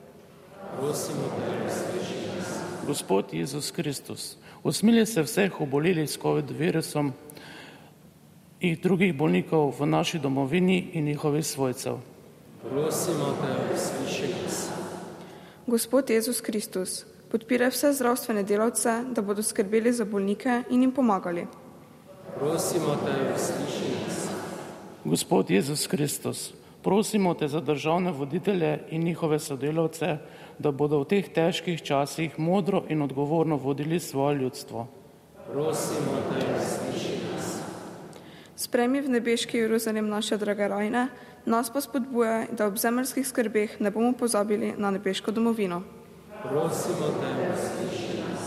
Prosimo 0.76 1.32
te, 1.38 1.58
usliši 1.68 2.24
nas. 2.28 2.56
Gospod 2.88 3.32
Jezus 3.32 3.72
Kristus, 3.72 4.34
usmili 4.64 5.06
se 5.06 5.24
vseh 5.24 5.62
obolelih 5.62 6.10
s 6.12 6.20
COVID-virusom 6.20 7.14
in 8.64 8.80
drugih 8.80 9.12
bolnikov 9.12 9.76
v 9.80 9.86
naši 9.86 10.20
domovini 10.20 10.90
in 10.94 11.06
njihovih 11.06 11.46
svojcev. 11.46 11.98
Prosimo 12.70 13.36
te, 13.42 13.76
usliši 13.76 14.28
nas. 14.44 14.70
Gospod 15.68 16.10
Jezus 16.10 16.42
Kristus, 16.42 17.04
podpiraj 17.32 17.74
vse 17.76 17.92
zdravstvene 17.94 18.44
delavce, 18.44 19.04
da 19.12 19.22
bodo 19.22 19.44
skrbeli 19.44 19.92
za 19.94 20.06
bolnike 20.06 20.64
in 20.70 20.82
jim 20.82 20.92
pomagali. 20.92 21.44
Prosimo 22.40 22.96
te, 23.04 23.18
usliši 23.36 23.92
nas. 24.00 24.28
Gospod 25.04 25.52
Jezus 25.52 25.88
Kristus, 25.88 26.54
prosimo 26.84 27.34
te 27.34 27.48
za 27.48 27.60
državne 27.60 28.12
voditelje 28.12 28.80
in 28.90 29.04
njihove 29.04 29.40
sodelavce, 29.40 30.18
da 30.60 30.72
bodo 30.72 31.04
v 31.04 31.06
teh 31.06 31.28
težkih 31.28 31.84
časih 31.84 32.40
modro 32.40 32.86
in 32.90 33.02
odgovorno 33.02 33.58
vodili 33.58 34.00
svoje 34.00 34.40
ljudstvo. 34.40 34.88
Prosimo 35.52 36.16
te, 36.32 36.40
usliši 36.40 36.88
nas. 36.88 36.93
Spremi 38.56 39.02
v 39.02 39.10
nebeški 39.10 39.58
Jeruzalem 39.58 40.10
naše 40.10 40.38
drage 40.38 40.68
rajne, 40.68 41.08
nas 41.46 41.74
pa 41.74 41.82
spodbujaj, 41.82 42.54
da 42.54 42.68
ob 42.70 42.78
zemeljskih 42.78 43.28
skrbeh 43.28 43.82
ne 43.82 43.92
bomo 43.92 44.14
pozabili 44.14 44.74
na 44.78 44.92
nebeško 44.92 45.32
domovino. 45.32 45.82
Prosimo 46.44 47.08
te, 47.18 47.32
usliši 47.50 48.22
nas. 48.22 48.46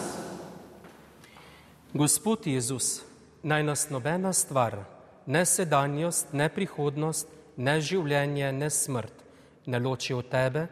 Gospod 1.94 2.46
Jezus, 2.46 3.02
naj 3.42 3.62
nas 3.62 3.90
nobena 3.90 4.32
stvar, 4.32 4.84
ne 5.26 5.44
sedanjost, 5.44 6.32
ne 6.32 6.48
prihodnost, 6.48 7.26
ne 7.56 7.80
življenje, 7.80 8.52
ne 8.52 8.70
smrt, 8.70 9.24
ne 9.66 9.78
loči 9.82 10.14
od 10.14 10.30
tebe, 10.30 10.68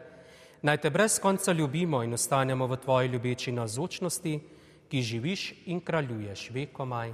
naj 0.61 0.77
te 0.77 0.89
brez 0.89 1.19
konca 1.19 1.51
ljubimo 1.51 2.03
in 2.03 2.13
ostanemo 2.13 2.67
v 2.67 2.77
tvoji 2.77 3.11
ljubeči 3.11 3.51
nazočnosti, 3.51 4.39
ki 4.87 5.01
živiš 5.01 5.49
in 5.65 5.81
kraljuješ 5.81 6.49
vekomaj. 6.55 7.11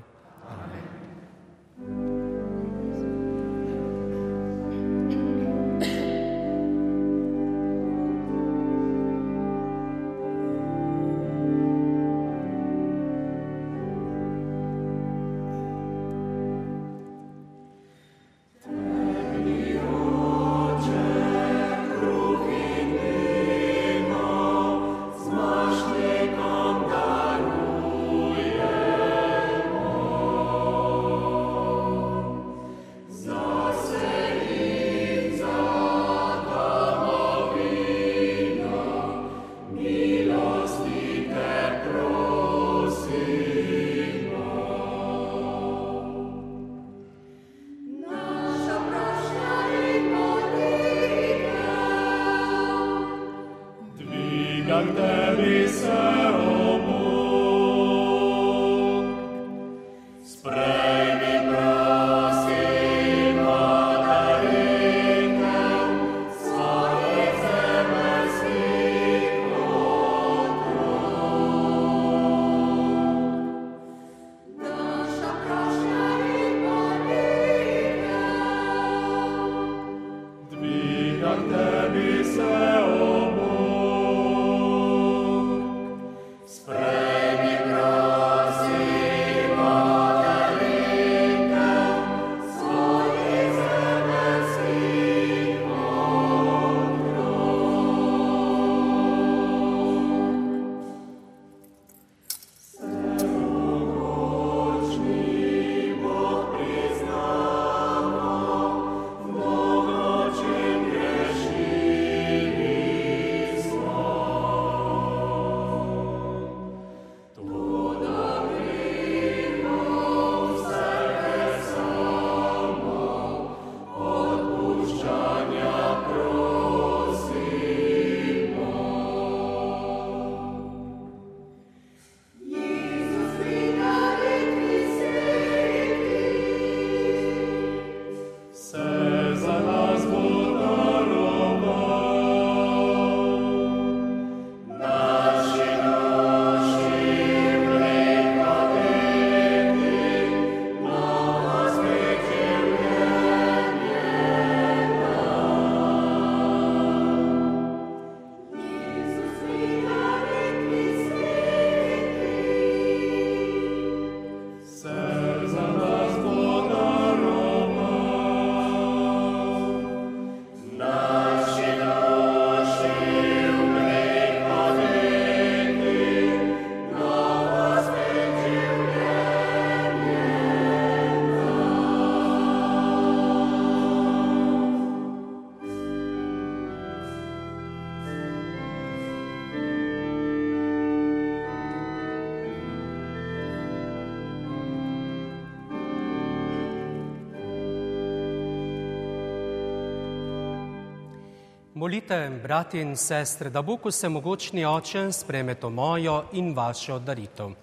Molite, 201.81 202.29
bratje 202.43 202.81
in 202.81 202.95
sestre, 202.95 203.49
da 203.49 203.61
Bog 203.61 203.87
vsemogočni 203.89 204.65
oče 204.65 205.11
spreme 205.11 205.55
to 205.55 205.69
mojo 205.69 206.23
in 206.31 206.53
vašo 206.53 206.99
daritev. 206.99 207.55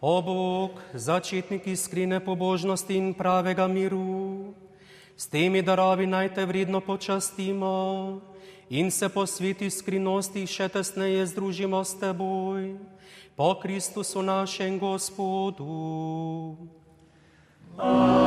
O 0.00 0.22
Bog, 0.22 0.80
začetnik 0.94 1.66
iskrene 1.66 2.24
pobožnosti 2.24 2.96
in 2.96 3.12
pravega 3.14 3.66
miru, 3.66 4.54
s 5.16 5.28
temi 5.28 5.62
darovi 5.62 6.06
naj 6.06 6.34
te 6.34 6.46
vredno 6.46 6.80
počastimo 6.80 7.76
in 8.70 8.90
se 8.90 9.08
po 9.08 9.26
sveti 9.26 9.70
skrivnosti 9.70 10.46
še 10.46 10.68
tesneje 10.68 11.26
združimo 11.26 11.84
s 11.84 11.94
teboj, 11.94 12.76
po 13.36 13.54
Kristusu 13.60 14.22
našem 14.22 14.78
Gospodu. 14.78 16.56
Amen. 17.78 18.26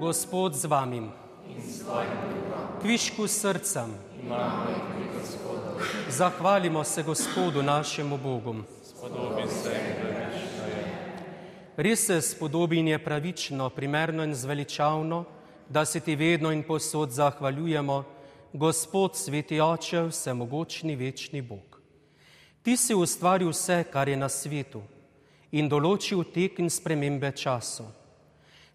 Gospod 0.00 0.54
z 0.54 0.64
vami. 0.64 1.02
Kvišku 2.82 3.28
srcem. 3.28 3.94
Zahvalimo 6.08 6.84
se 6.84 7.02
Gospodu 7.02 7.62
našemu 7.62 8.18
Bogu. 8.18 8.56
Res 11.76 12.06
se 12.06 12.20
spodobi 12.20 12.78
in 12.78 12.88
je 12.88 12.98
pravično, 13.04 13.70
primerno 13.70 14.24
in 14.24 14.34
zveličavno, 14.34 15.24
da 15.68 15.84
se 15.84 16.00
ti 16.00 16.16
vedno 16.16 16.52
in 16.52 16.62
posod 16.62 17.10
zahvaljujemo, 17.10 18.04
Gospod, 18.52 19.16
sveti 19.16 19.60
oče, 19.60 20.02
vsemogočni 20.02 20.96
večni 20.96 21.40
Bog. 21.42 21.80
Ti 22.62 22.76
si 22.76 22.94
ustvaril 22.94 23.48
vse, 23.48 23.84
kar 23.92 24.08
je 24.08 24.16
na 24.16 24.28
svetu 24.28 24.82
in 25.52 25.68
določil 25.68 26.24
tek 26.32 26.60
in 26.60 26.68
spremembe 26.70 27.32
časov. 27.32 27.88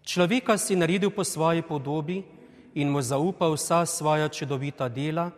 Človeka 0.02 0.58
si 0.58 0.76
naredil 0.76 1.10
po 1.10 1.24
svoji 1.24 1.62
podobi 1.62 2.22
in 2.74 2.90
mu 2.90 3.02
zaupal 3.02 3.54
vsa 3.54 3.84
svoja 3.86 4.28
čudovita 4.28 4.88
dela, 4.88 5.30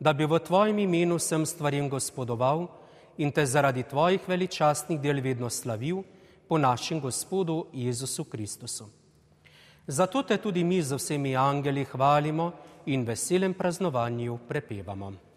da 0.00 0.12
bi 0.12 0.26
v 0.26 0.38
tvojem 0.38 0.78
imenu 0.78 1.18
vsem 1.18 1.46
stvarem 1.46 1.88
gospodoval 1.88 2.68
in 3.18 3.32
te 3.32 3.46
zaradi 3.46 3.82
tvojih 3.82 4.22
veličastnih 4.28 5.00
del 5.00 5.20
vedno 5.20 5.50
slavil 5.50 6.02
po 6.48 6.58
našem 6.58 7.00
Gospodu 7.00 7.66
Jezusu 7.72 8.24
Kristusu. 8.24 8.99
Zato 9.86 10.22
te 10.22 10.38
tudi 10.38 10.64
mi 10.64 10.82
z 10.82 10.94
vsemi 10.94 11.36
angeli 11.36 11.84
hvalimo 11.84 12.52
in 12.84 13.04
veselem 13.04 13.54
praznovanju 13.54 14.38
prepevamo. 14.48 15.29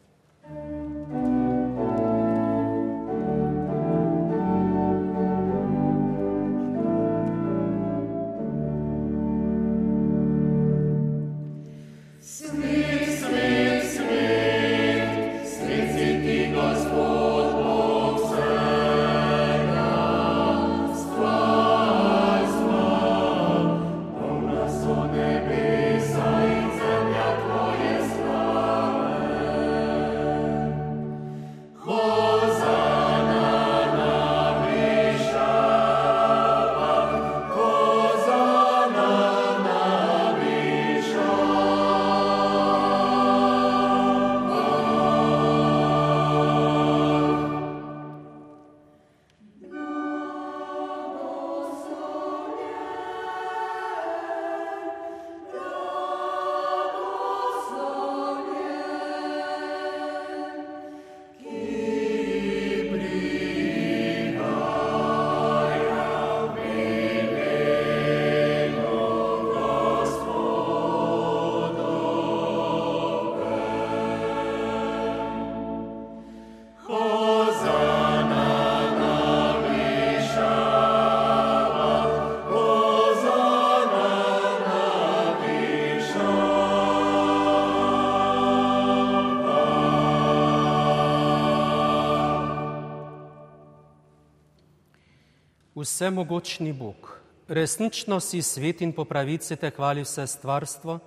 Vsemogočni 96.03 96.73
Bog, 96.73 97.21
resnično 97.47 98.19
si 98.19 98.41
svet 98.41 98.81
in 98.81 98.91
po 98.91 99.05
pravici 99.05 99.55
te 99.55 99.69
hvali 99.71 100.03
vse 100.03 100.25
stvarstvo, 100.27 100.97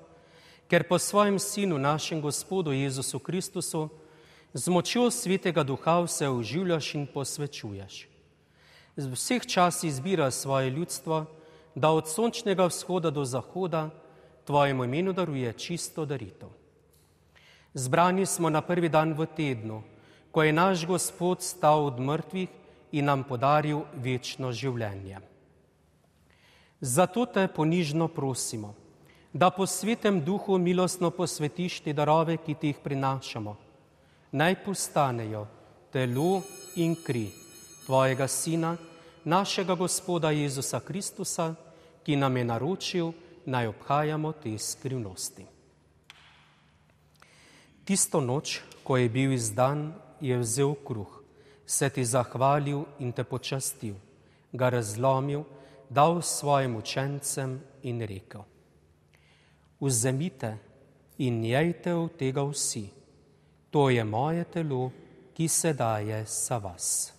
ker 0.72 0.86
po 0.88 0.96
svojem 0.98 1.36
sinu, 1.38 1.76
našem 1.78 2.22
Gospodu 2.24 2.72
Jezusu 2.72 3.18
Kristusu, 3.18 3.90
z 4.54 4.72
močjo 4.72 5.10
svetega 5.12 5.66
duha 5.68 5.98
vse 6.00 6.30
oživljaš 6.32 6.94
in 6.94 7.04
posvečuješ. 7.12 8.08
Z 8.96 9.12
vseh 9.12 9.44
čas 9.46 9.84
izbira 9.84 10.30
svoje 10.30 10.70
ljudstvo, 10.70 11.26
da 11.74 11.92
od 11.92 12.08
sončnega 12.08 12.64
vzhoda 12.64 13.12
do 13.12 13.24
zahoda 13.24 13.90
tvojemu 14.48 14.84
imenu 14.84 15.12
daruje 15.12 15.52
čisto 15.52 16.06
daritev. 16.08 16.48
Zbrani 17.74 18.26
smo 18.26 18.48
na 18.48 18.64
prvi 18.64 18.88
dan 18.88 19.12
v 19.12 19.28
tednu, 19.28 19.82
ko 20.32 20.42
je 20.42 20.56
naš 20.56 20.86
Gospod 20.86 21.42
stal 21.42 21.84
od 21.84 22.00
mrtvih 22.00 22.48
in 22.98 23.04
nam 23.04 23.24
podaril 23.28 23.84
večno 24.00 24.52
življenje. 24.52 25.20
Zato 26.80 27.26
te 27.26 27.46
ponižno 27.48 28.08
prosimo, 28.08 28.74
da 29.32 29.50
po 29.50 29.66
svetem 29.66 30.22
duhu 30.24 30.58
milostno 30.58 31.10
posvetiš 31.10 31.80
te 31.84 31.92
darove, 31.92 32.38
ki 32.40 32.54
ti 32.54 32.72
jih 32.72 32.80
prinašamo. 32.84 33.56
Naj 34.32 34.54
postanejo 34.64 35.46
telo 35.92 36.42
in 36.76 36.96
kri 37.04 37.28
tvojega 37.86 38.28
sina, 38.28 38.76
našega 39.24 39.74
gospoda 39.74 40.30
Jezusa 40.30 40.80
Kristusa, 40.80 41.54
ki 42.04 42.16
nam 42.16 42.36
je 42.36 42.44
naročil, 42.44 43.12
naj 43.46 43.68
obhajamo 43.72 44.32
te 44.32 44.54
skrivnosti. 44.58 45.46
Tisto 47.84 48.20
noč, 48.20 48.60
ko 48.84 48.96
je 48.96 49.08
bil 49.08 49.32
izdan, 49.32 49.92
je 50.20 50.38
vzel 50.38 50.74
kruh 50.86 51.15
se 51.66 51.90
ti 51.90 52.04
zahvalil 52.04 52.84
in 52.98 53.12
te 53.12 53.24
počastil, 53.24 53.94
ga 54.52 54.68
razlomil, 54.70 55.44
dal 55.90 56.22
svojim 56.22 56.76
učencem 56.76 57.60
in 57.82 58.00
rekel: 58.00 58.44
Vzemite 59.80 60.56
in 61.18 61.44
jejte 61.44 61.94
v 61.94 62.08
tega 62.18 62.42
vsi, 62.42 62.88
to 63.70 63.90
je 63.90 64.04
moje 64.04 64.44
telo, 64.44 64.90
ki 65.34 65.48
se 65.48 65.72
daje 65.72 66.24
za 66.24 66.58
vas. 66.58 67.15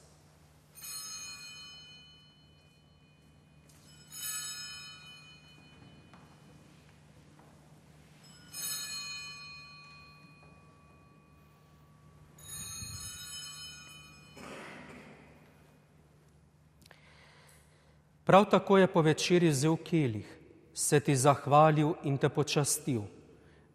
Prav 18.27 18.45
tako 18.51 18.77
je 18.77 18.87
po 18.87 19.01
večerji 19.01 19.49
vzel 19.49 19.77
kelih, 19.77 20.39
se 20.73 20.99
ti 20.99 21.15
zahvalil 21.15 21.93
in 22.03 22.17
te 22.17 22.29
počastil, 22.29 23.01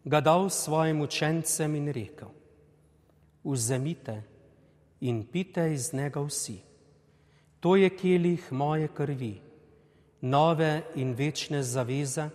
ga 0.05 0.21
dal 0.21 0.49
svojim 0.49 1.01
učencem 1.01 1.75
in 1.75 1.87
rekel: 1.87 2.29
Vzemite 3.43 4.21
in 5.01 5.23
pite 5.25 5.73
iz 5.73 5.93
njega 5.93 6.21
vsi. 6.21 6.59
To 7.59 7.75
je 7.75 7.89
kelih 7.89 8.51
moje 8.51 8.87
krvi, 8.87 9.41
nove 10.21 10.83
in 10.95 11.13
večne 11.13 11.63
zaveze, 11.63 12.29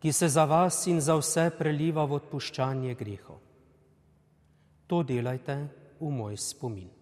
ki 0.00 0.12
se 0.12 0.28
za 0.28 0.44
vas 0.44 0.86
in 0.86 1.00
za 1.00 1.14
vse 1.14 1.50
preliva 1.58 2.04
v 2.04 2.18
odpuščanje 2.18 2.94
grehov. 2.94 3.38
To 4.86 5.02
delajte 5.02 5.68
v 6.00 6.10
moj 6.10 6.36
spomin. 6.36 6.97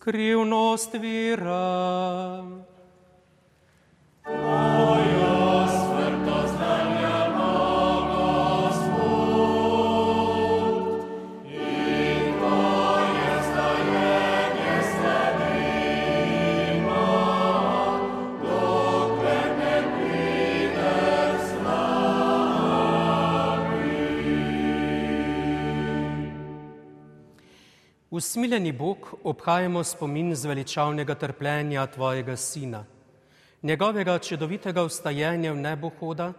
Skrivnost 0.00 0.94
vira. 0.94 1.60
Usmiljeni 28.20 28.72
Bog, 28.72 29.14
obhajamo 29.24 29.84
spomin 29.84 30.34
zveličavnega 30.34 31.14
trpljenja 31.14 31.86
Tvojega 31.86 32.36
Sina, 32.36 32.84
njegovega 33.62 34.18
čudovitega 34.18 34.82
vstajenja 34.84 35.52
v 35.52 35.56
nebo 35.56 35.88
hoda, 36.00 36.32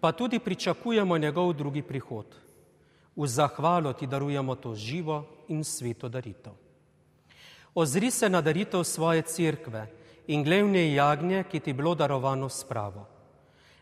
pa 0.00 0.12
tudi 0.12 0.38
pričakujemo 0.38 1.18
njegov 1.18 1.52
drugi 1.52 1.82
prihod. 1.82 2.34
V 3.16 3.26
zahvalo 3.26 3.92
Ti 3.92 4.06
darujemo 4.06 4.54
to 4.54 4.74
živo 4.74 5.22
in 5.48 5.62
sveto 5.64 6.08
daritev. 6.08 6.52
Ozri 7.74 8.10
se 8.10 8.28
na 8.28 8.40
daritev 8.40 8.82
svoje 8.82 9.22
cerkve 9.22 9.86
in 10.26 10.42
glevne 10.44 10.94
jagnje, 10.94 11.44
ki 11.44 11.60
Ti 11.60 11.72
bilo 11.72 11.94
darovano 11.94 12.48
spravo. 12.48 13.06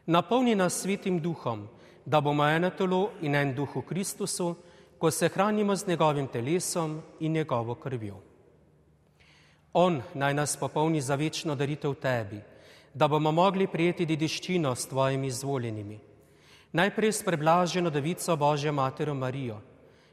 Napolni 0.06 0.54
nas 0.54 0.82
svetim 0.82 1.20
duhom, 1.20 1.64
da 2.04 2.20
bomo 2.20 2.44
eno 2.44 2.70
telo 2.70 3.10
in 3.22 3.34
en 3.34 3.54
duh 3.54 3.76
v 3.76 3.82
Kristusu, 3.88 4.54
ko 5.02 5.10
se 5.10 5.28
hranimo 5.28 5.76
z 5.76 5.86
njegovim 5.86 6.26
telesom 6.26 7.02
in 7.20 7.32
njegovo 7.32 7.74
krvjo. 7.74 8.20
On 9.72 10.02
naj 10.14 10.34
nas 10.34 10.56
popolni 10.56 11.00
za 11.00 11.14
večno 11.14 11.54
daritev 11.54 11.94
tebi, 11.94 12.38
da 12.94 13.08
bomo 13.08 13.32
mogli 13.32 13.66
prijeti 13.66 14.06
dediščino 14.06 14.74
s 14.74 14.86
tvojimi 14.86 15.26
izvoljenimi. 15.26 15.98
Najprej 16.72 17.12
s 17.12 17.24
preblaženo 17.24 17.90
devico 17.90 18.36
Božjo 18.36 18.72
Matero 18.72 19.14
Marijo, 19.14 19.58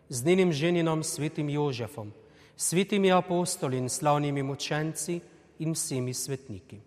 z 0.09 0.25
njenim 0.25 0.51
ženinom 0.51 1.03
svetim 1.03 1.49
Jožefom, 1.49 2.11
svetimi 2.55 3.11
apostoli 3.11 3.77
in 3.77 3.89
slavnimi 3.89 4.43
mučenci 4.43 5.19
in 5.59 5.71
vsemi 5.77 6.13
svetniki. 6.13 6.81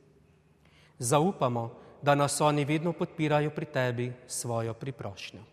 Zaupamo, 0.98 1.70
da 2.02 2.14
nas 2.14 2.40
oni 2.40 2.64
vedno 2.64 2.92
podpirajo 2.92 3.50
pri 3.50 3.66
tebi 3.66 4.12
svojo 4.26 4.74
priprošnjo. 4.74 5.51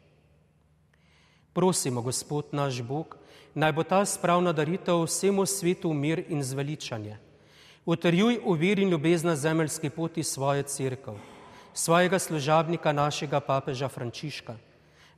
Prosimo, 1.54 2.02
Gospod 2.02 2.45
naš 2.52 2.82
Bog, 2.82 3.18
naj 3.54 3.72
bo 3.72 3.84
ta 3.84 4.06
spravna 4.06 4.54
daritev 4.54 5.04
vsemu 5.04 5.45
svetu 5.45 5.93
mir 5.93 6.24
in 6.30 6.43
zveličanje. 6.43 7.18
Utrjuj 7.86 8.39
v 8.45 8.54
veri 8.54 8.84
in 8.84 8.89
ljubezna 8.89 9.36
zemeljski 9.36 9.89
poti 9.89 10.24
svoje 10.24 10.64
crkv, 10.64 11.12
svojega 11.74 12.20
služabnika, 12.20 12.93
našega 12.93 13.39
papeža 13.39 13.88
Frančiška, 13.88 14.56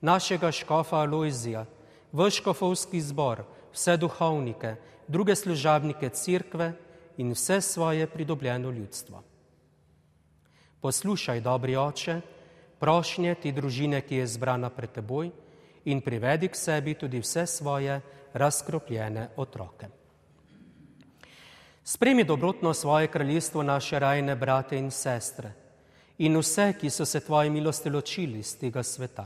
našega 0.01 0.51
škofa 0.51 1.03
Alojzija, 1.03 1.65
vrškofovski 2.11 3.01
zbor, 3.01 3.43
vse 3.73 3.97
duhovnike, 3.97 4.75
druge 5.07 5.35
služabnike 5.35 6.09
crkve 6.09 6.73
in 7.17 7.31
vse 7.31 7.61
svoje 7.61 8.07
pridobljeno 8.07 8.71
ljudstvo. 8.71 9.23
Poslušaj, 10.81 11.41
dobri 11.41 11.75
oče, 11.75 12.21
prošnje 12.79 13.35
ti 13.35 13.51
družine, 13.51 14.01
ki 14.01 14.15
je 14.15 14.27
zbrana 14.27 14.69
pred 14.69 14.91
teboj, 14.91 15.31
in 15.85 16.01
privedi 16.01 16.47
k 16.47 16.55
sebi 16.55 16.93
tudi 16.93 17.19
vse 17.19 17.45
svoje 17.45 18.01
razkropljene 18.33 19.29
otroke. 19.35 19.87
Spremi 21.83 22.23
dobrotno 22.23 22.73
svoje 22.73 23.07
kraljestvo 23.07 23.63
naše 23.63 23.99
rajne 23.99 24.35
brate 24.35 24.77
in 24.77 24.91
sestre 24.91 25.53
in 26.17 26.37
vse, 26.37 26.73
ki 26.79 26.89
so 26.89 27.05
se 27.05 27.19
tvoji 27.19 27.49
milosti 27.49 27.89
ločili 27.89 28.43
z 28.43 28.55
tega 28.55 28.83
sveta. 28.83 29.25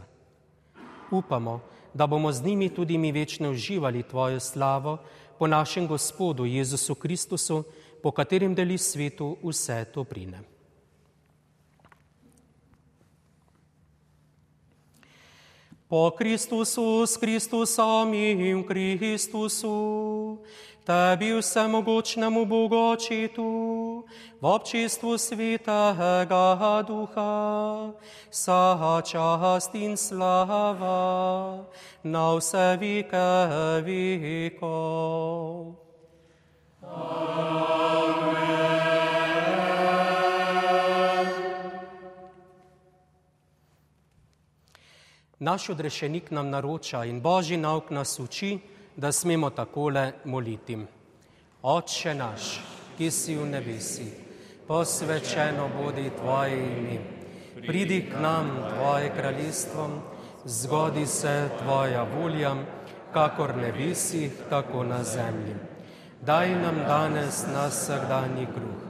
Upamo, 1.12 1.60
da 1.94 2.08
bomo 2.08 2.32
z 2.32 2.44
njimi 2.44 2.70
tudi 2.70 2.98
mi 2.98 3.12
večno 3.12 3.52
uživali 3.52 4.04
tvojo 4.04 4.40
slavo 4.40 4.98
po 5.40 5.48
našem 5.48 5.88
Gospodu 5.88 6.46
Jezusu 6.46 6.96
Kristusu, 6.96 7.64
po 8.04 8.12
katerem 8.12 8.56
deli 8.56 8.78
svetu 8.78 9.38
vse 9.44 9.86
to 9.94 10.04
Po 15.88 16.12
Kristusu, 16.12 17.06
s 17.06 17.14
Kristusom 17.18 18.10
in 18.14 18.62
v 18.62 18.66
Kristusu, 18.66 20.42
tebi 20.82 21.30
vsemogočnemu 21.38 22.46
Bogu 22.46 22.98
očitu, 22.98 24.02
v 24.42 24.44
občestvu 24.46 25.14
svetega 25.18 26.82
duha, 26.82 27.94
vsa 28.34 29.02
čast 29.06 29.78
in 29.78 29.94
slava 29.94 31.70
na 32.02 32.34
vse 32.34 32.82
vike 32.82 33.30
vikov. 33.86 35.78
Naš 45.40 45.70
odrešenik 45.70 46.32
nam 46.32 46.50
naroča 46.50 47.06
in 47.06 47.22
Božji 47.22 47.58
nauk 47.58 47.90
nas 47.90 48.20
uči, 48.20 48.60
da 48.96 49.12
smemo 49.12 49.50
takole 49.50 50.12
moliti. 50.26 50.78
Oče 51.62 52.14
naš, 52.16 52.62
ki 52.98 53.12
si 53.12 53.36
v 53.36 53.46
nebesi, 53.46 54.06
posvečeno 54.68 55.68
bodi 55.76 56.10
Tvoje 56.20 56.56
ime, 56.56 57.00
pridi 57.68 58.02
k 58.08 58.22
nam 58.22 58.48
Tvoje 58.76 59.12
kraljestvo, 59.16 59.90
zgodi 60.46 61.06
se 61.06 61.50
Tvoja 61.60 62.04
volja, 62.04 62.56
kakor 63.14 63.58
nebesi, 63.58 64.32
tako 64.50 64.84
na 64.84 65.04
zemlji. 65.04 65.56
Daj 66.22 66.50
nam 66.62 66.80
danes 66.88 67.44
nas 67.54 67.84
vsakdanji 67.84 68.46
kruh 68.46 68.82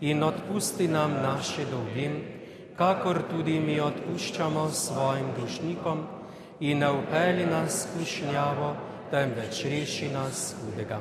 in 0.00 0.22
odpusti 0.22 0.88
nam 0.88 1.12
naše 1.12 1.64
dolgim, 1.64 2.33
kakor 2.76 3.22
tudi 3.30 3.60
mi 3.60 3.80
odpuščamo 3.80 4.68
svojim 4.70 5.26
dušnikom 5.40 6.00
in 6.60 6.78
ne 6.78 6.90
upeli 6.90 7.46
nas 7.46 7.86
kušnjavo, 7.92 8.74
temveč 9.10 9.64
reši 9.64 10.08
nas 10.10 10.54
hudega. 10.58 10.98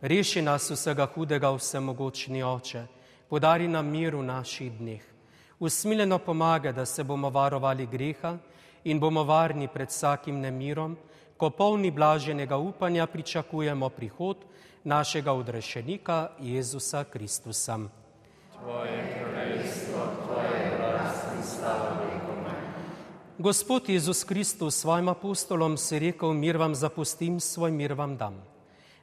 Reši 0.00 0.42
nas 0.42 0.70
vsega 0.70 1.06
hudega, 1.14 1.50
vsemogočni 1.52 2.42
oče, 2.42 2.86
podari 3.28 3.68
nam 3.68 3.92
mir 3.92 4.16
v 4.16 4.22
naših 4.24 4.72
dneh. 4.78 5.04
Usmiljeno 5.60 6.18
pomaga, 6.18 6.72
da 6.72 6.86
se 6.86 7.04
bomo 7.04 7.30
varovali 7.30 7.86
greha 7.86 8.38
in 8.84 9.00
bomo 9.00 9.24
varni 9.24 9.68
pred 9.68 9.88
vsakim 9.88 10.40
nemirom, 10.40 10.96
ko 11.36 11.50
polni 11.50 11.90
blaženega 11.90 12.56
upanja 12.56 13.06
pričakujemo 13.06 13.88
prihod 13.88 14.36
našega 14.84 15.32
odrešenika 15.32 16.28
Jezusa 16.40 17.04
Kristusa. 17.04 17.78
Tvoje 18.62 19.16
kraljestvo, 19.18 20.00
tvoje 20.24 20.70
Gospod 23.38 23.88
Jezus 23.88 24.24
Kristus 24.24 24.76
svojim 24.76 25.08
apostolom 25.08 25.76
si 25.76 25.98
rekel, 25.98 26.32
mir 26.32 26.56
vam 26.56 26.74
zapustim, 26.74 27.40
svoj 27.40 27.70
mir 27.70 27.92
vam 27.92 28.16
dam. 28.16 28.42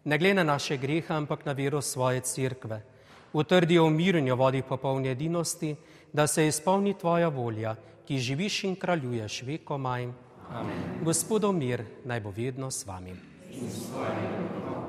Ne 0.03 0.17
glede 0.17 0.33
na 0.33 0.43
naše 0.43 0.77
grehe, 0.77 1.13
ampak 1.13 1.45
na 1.45 1.51
vero 1.51 1.81
svoje 1.81 2.21
cerkve. 2.21 2.81
Utrdi 3.33 3.79
o 3.79 3.89
mirenju 3.89 4.35
vodi 4.35 4.61
popolne 4.61 5.11
edinosti, 5.11 5.75
da 6.13 6.27
se 6.27 6.47
izpolni 6.47 6.93
tvoja 6.93 7.27
volja, 7.27 7.75
ki 8.05 8.17
živiš 8.17 8.63
in 8.63 8.75
kraljuješ 8.75 9.41
veko 9.41 9.77
maj. 9.77 10.07
Gospodov 11.03 11.53
mir 11.53 11.85
naj 12.05 12.19
bo 12.19 12.31
vedno 12.31 12.71
s 12.71 12.85
vami. 12.85 13.15
In 13.51 13.71
s 13.71 13.89
tvojim. 13.89 14.86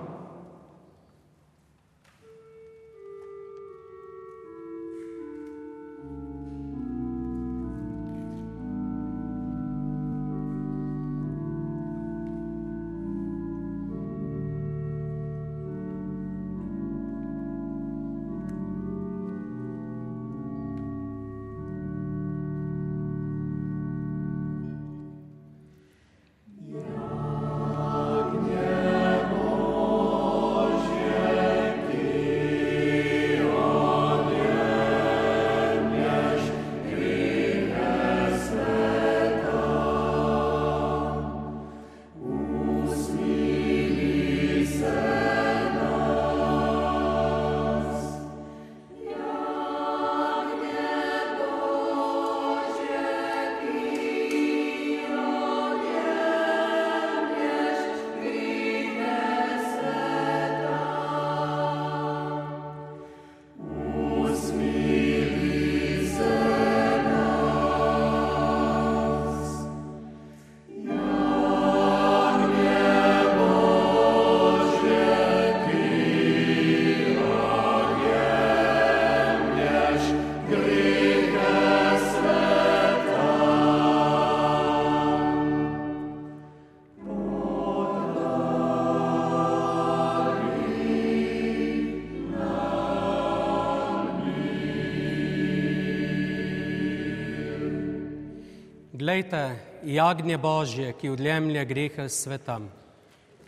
Glejte, 98.99 99.55
jagnje 99.85 100.39
Božje, 100.39 100.93
ki 100.93 101.11
odjemlje 101.11 101.65
grehe 101.65 102.09
sveta. 102.09 102.59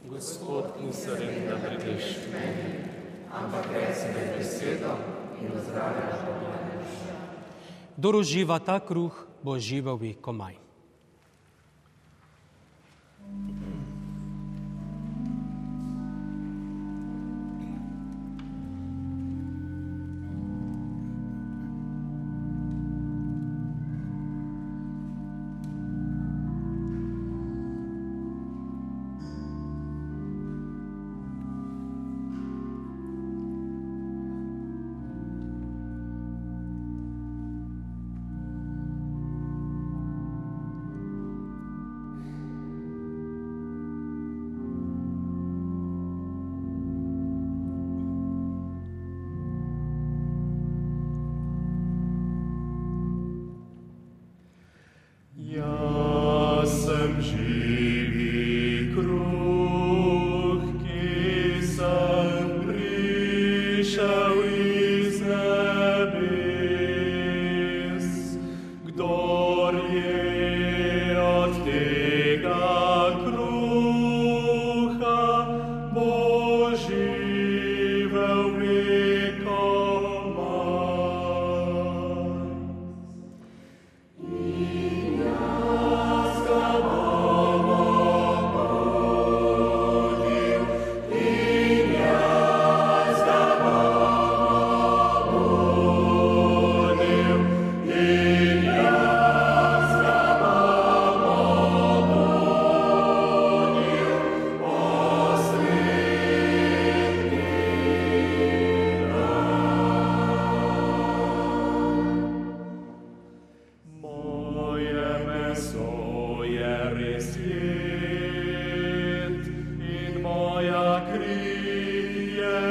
Gospod, 0.07 0.78
nisem 0.78 1.18
reden, 1.18 1.48
da 1.51 1.57
prideš 1.59 2.22
k 2.22 2.30
meni, 2.30 2.68
ampak 3.34 3.66
reci 3.74 4.14
mi 4.14 4.38
besedo 4.38 4.94
in 5.42 5.51
zdravljaš 5.51 6.22
Kdor 7.96 8.16
uživa 8.16 8.59
ta 8.59 8.78
kruh, 8.78 9.26
bo 9.42 9.59
živel 9.59 9.98
vekomaj. 9.98 10.55
Jaz 10.55 10.70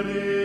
je 0.08 0.39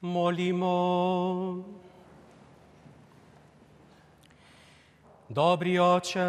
Molimo. 0.00 1.64
Dobri 5.28 5.78
oče, 5.78 6.20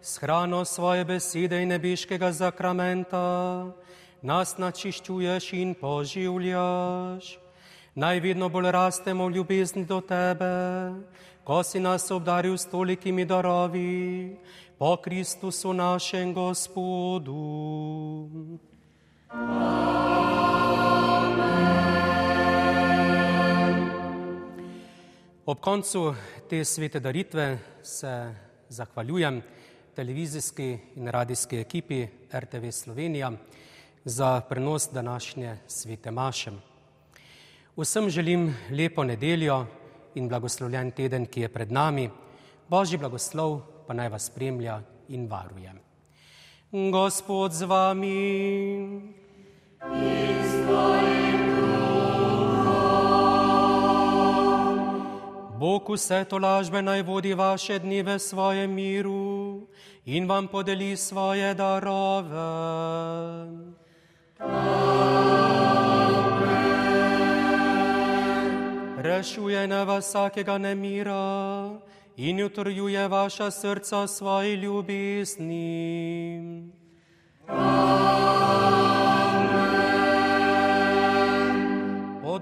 s 0.00 0.18
hrano 0.18 0.64
svoje 0.64 1.04
besede 1.04 1.62
in 1.62 1.68
nebeškega 1.68 2.32
zakramenta 2.32 3.70
nas 4.22 4.58
načiščuješ 4.58 5.52
in 5.52 5.74
poživljaš. 5.78 7.38
Naj 7.94 8.20
vedno 8.20 8.48
bolj 8.48 8.70
rastemo 8.70 9.26
v 9.26 9.38
ljubezni 9.38 9.84
do 9.86 10.00
tebe, 10.00 10.50
ko 11.44 11.62
si 11.62 11.80
nas 11.80 12.10
obdaril 12.10 12.58
s 12.58 12.66
tolikimi 12.66 13.24
darovi, 13.24 14.36
po 14.78 14.96
Kristusu 14.96 15.72
našem 15.72 16.34
Gospodu. 16.34 17.38
Ob 25.44 25.58
koncu 25.60 26.14
te 26.48 26.64
svete 26.64 27.00
daritve 27.00 27.58
se 27.82 28.34
zahvaljujem 28.68 29.42
televizijski 29.94 30.78
in 30.96 31.08
radijski 31.08 31.58
ekipi 31.58 32.06
RTV 32.34 32.70
Slovenija 32.70 33.32
za 34.04 34.40
prenos 34.40 34.88
današnje 34.92 35.56
svete 35.66 36.10
Maše. 36.10 36.50
Vsem 37.76 38.10
želim 38.10 38.56
lepo 38.70 39.04
nedeljo 39.04 39.66
in 40.14 40.28
blagoslovljen 40.28 40.90
teden, 40.90 41.26
ki 41.26 41.40
je 41.40 41.48
pred 41.48 41.72
nami. 41.72 42.10
Božji 42.68 42.98
blagoslov 42.98 43.60
pa 43.86 43.94
naj 43.94 44.08
vas 44.08 44.26
spremlja 44.26 44.80
in 45.08 45.26
varuje. 45.26 45.72
Gospod 46.70 47.52
z 47.52 47.62
vami. 47.62 49.12
Bog 55.62 55.90
vse 55.94 56.24
to 56.24 56.38
lažbe 56.42 56.82
naj 56.82 57.02
vodi 57.02 57.34
vaše 57.34 57.78
dneve 57.78 58.18
svoje 58.18 58.66
miru 58.66 59.62
in 60.04 60.26
vam 60.26 60.48
podeli 60.48 60.96
svoje 60.96 61.54
darove. 61.54 62.34
Rešuje 68.98 69.66
na 69.68 69.84
vas 69.84 70.08
vsakega 70.08 70.58
nemira 70.58 71.70
in 72.16 72.44
utrjuje 72.44 73.08
vaša 73.08 73.50
srca 73.50 74.06
svoji 74.06 74.54
ljubezni. 74.54 76.42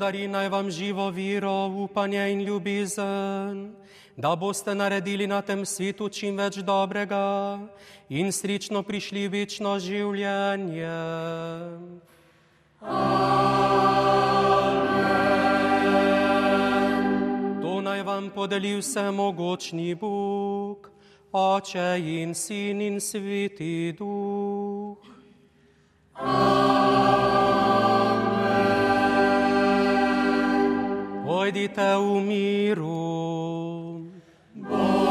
Podari 0.01 0.29
naj 0.29 0.49
vam 0.49 0.71
živo 0.71 1.11
viro, 1.11 1.67
upanje 1.67 2.33
in 2.33 2.41
ljubezen, 2.41 3.75
da 4.17 4.37
boste 4.37 4.75
naredili 4.75 5.27
na 5.27 5.43
tem 5.43 5.67
svetu 5.67 6.09
čim 6.09 6.39
več 6.41 6.57
dobrega 6.65 7.61
in 8.09 8.33
srečno 8.33 8.81
prišli 8.83 9.29
večno 9.29 9.75
življenje. 9.77 10.97
To 17.61 17.77
naj 17.85 18.03
vam 18.03 18.33
podeli 18.33 18.73
vsemogočni 18.81 19.95
Bog, 20.01 20.89
Oče 21.33 22.01
in 22.01 22.35
Sin 22.35 22.81
in 22.81 23.01
Sveti 23.05 23.93
Duh. 23.93 24.97
Pojdite 26.17 27.20
v 31.51 32.21
miru. 32.23 34.07
Iz 34.57 35.10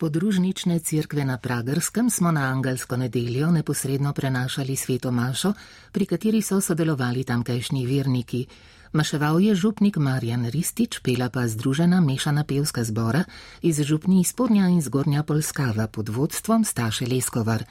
podružnične 0.00 0.78
cerkve 0.80 1.24
na 1.24 1.36
Pragerskem 1.36 2.10
smo 2.10 2.32
na 2.32 2.48
angelsko 2.48 2.96
nedeljo 2.96 3.50
neposredno 3.50 4.12
prenašali 4.12 4.76
sveto 4.76 5.10
mašo, 5.10 5.52
pri 5.92 6.06
kateri 6.06 6.42
so 6.42 6.60
sodelovali 6.60 7.24
tamkajšnji 7.24 7.86
verniki. 7.86 8.46
Maševal 8.92 9.40
je 9.40 9.54
župnik 9.54 9.96
Marjan 9.96 10.48
Ristič, 10.48 10.98
pela 11.04 11.28
pa 11.28 11.44
združena 11.48 12.00
mešana 12.00 12.44
pevska 12.44 12.84
zbora 12.84 13.24
iz 13.62 13.82
župni 13.82 14.24
Spodnja 14.24 14.68
in 14.68 14.80
Zgornja 14.82 15.22
Polskava 15.22 15.86
pod 15.86 16.08
vodstvom 16.08 16.64
Staše 16.64 17.06
Leskovar. 17.06 17.64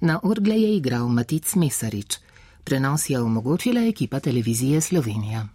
Na 0.00 0.20
orgle 0.22 0.56
je 0.60 0.76
igral 0.76 1.08
Matic 1.08 1.54
Mesarič. 1.54 2.18
Prenos 2.64 3.10
je 3.10 3.20
omogočila 3.20 3.80
ekipa 3.80 4.20
televizije 4.20 4.80
Slovenija. 4.80 5.53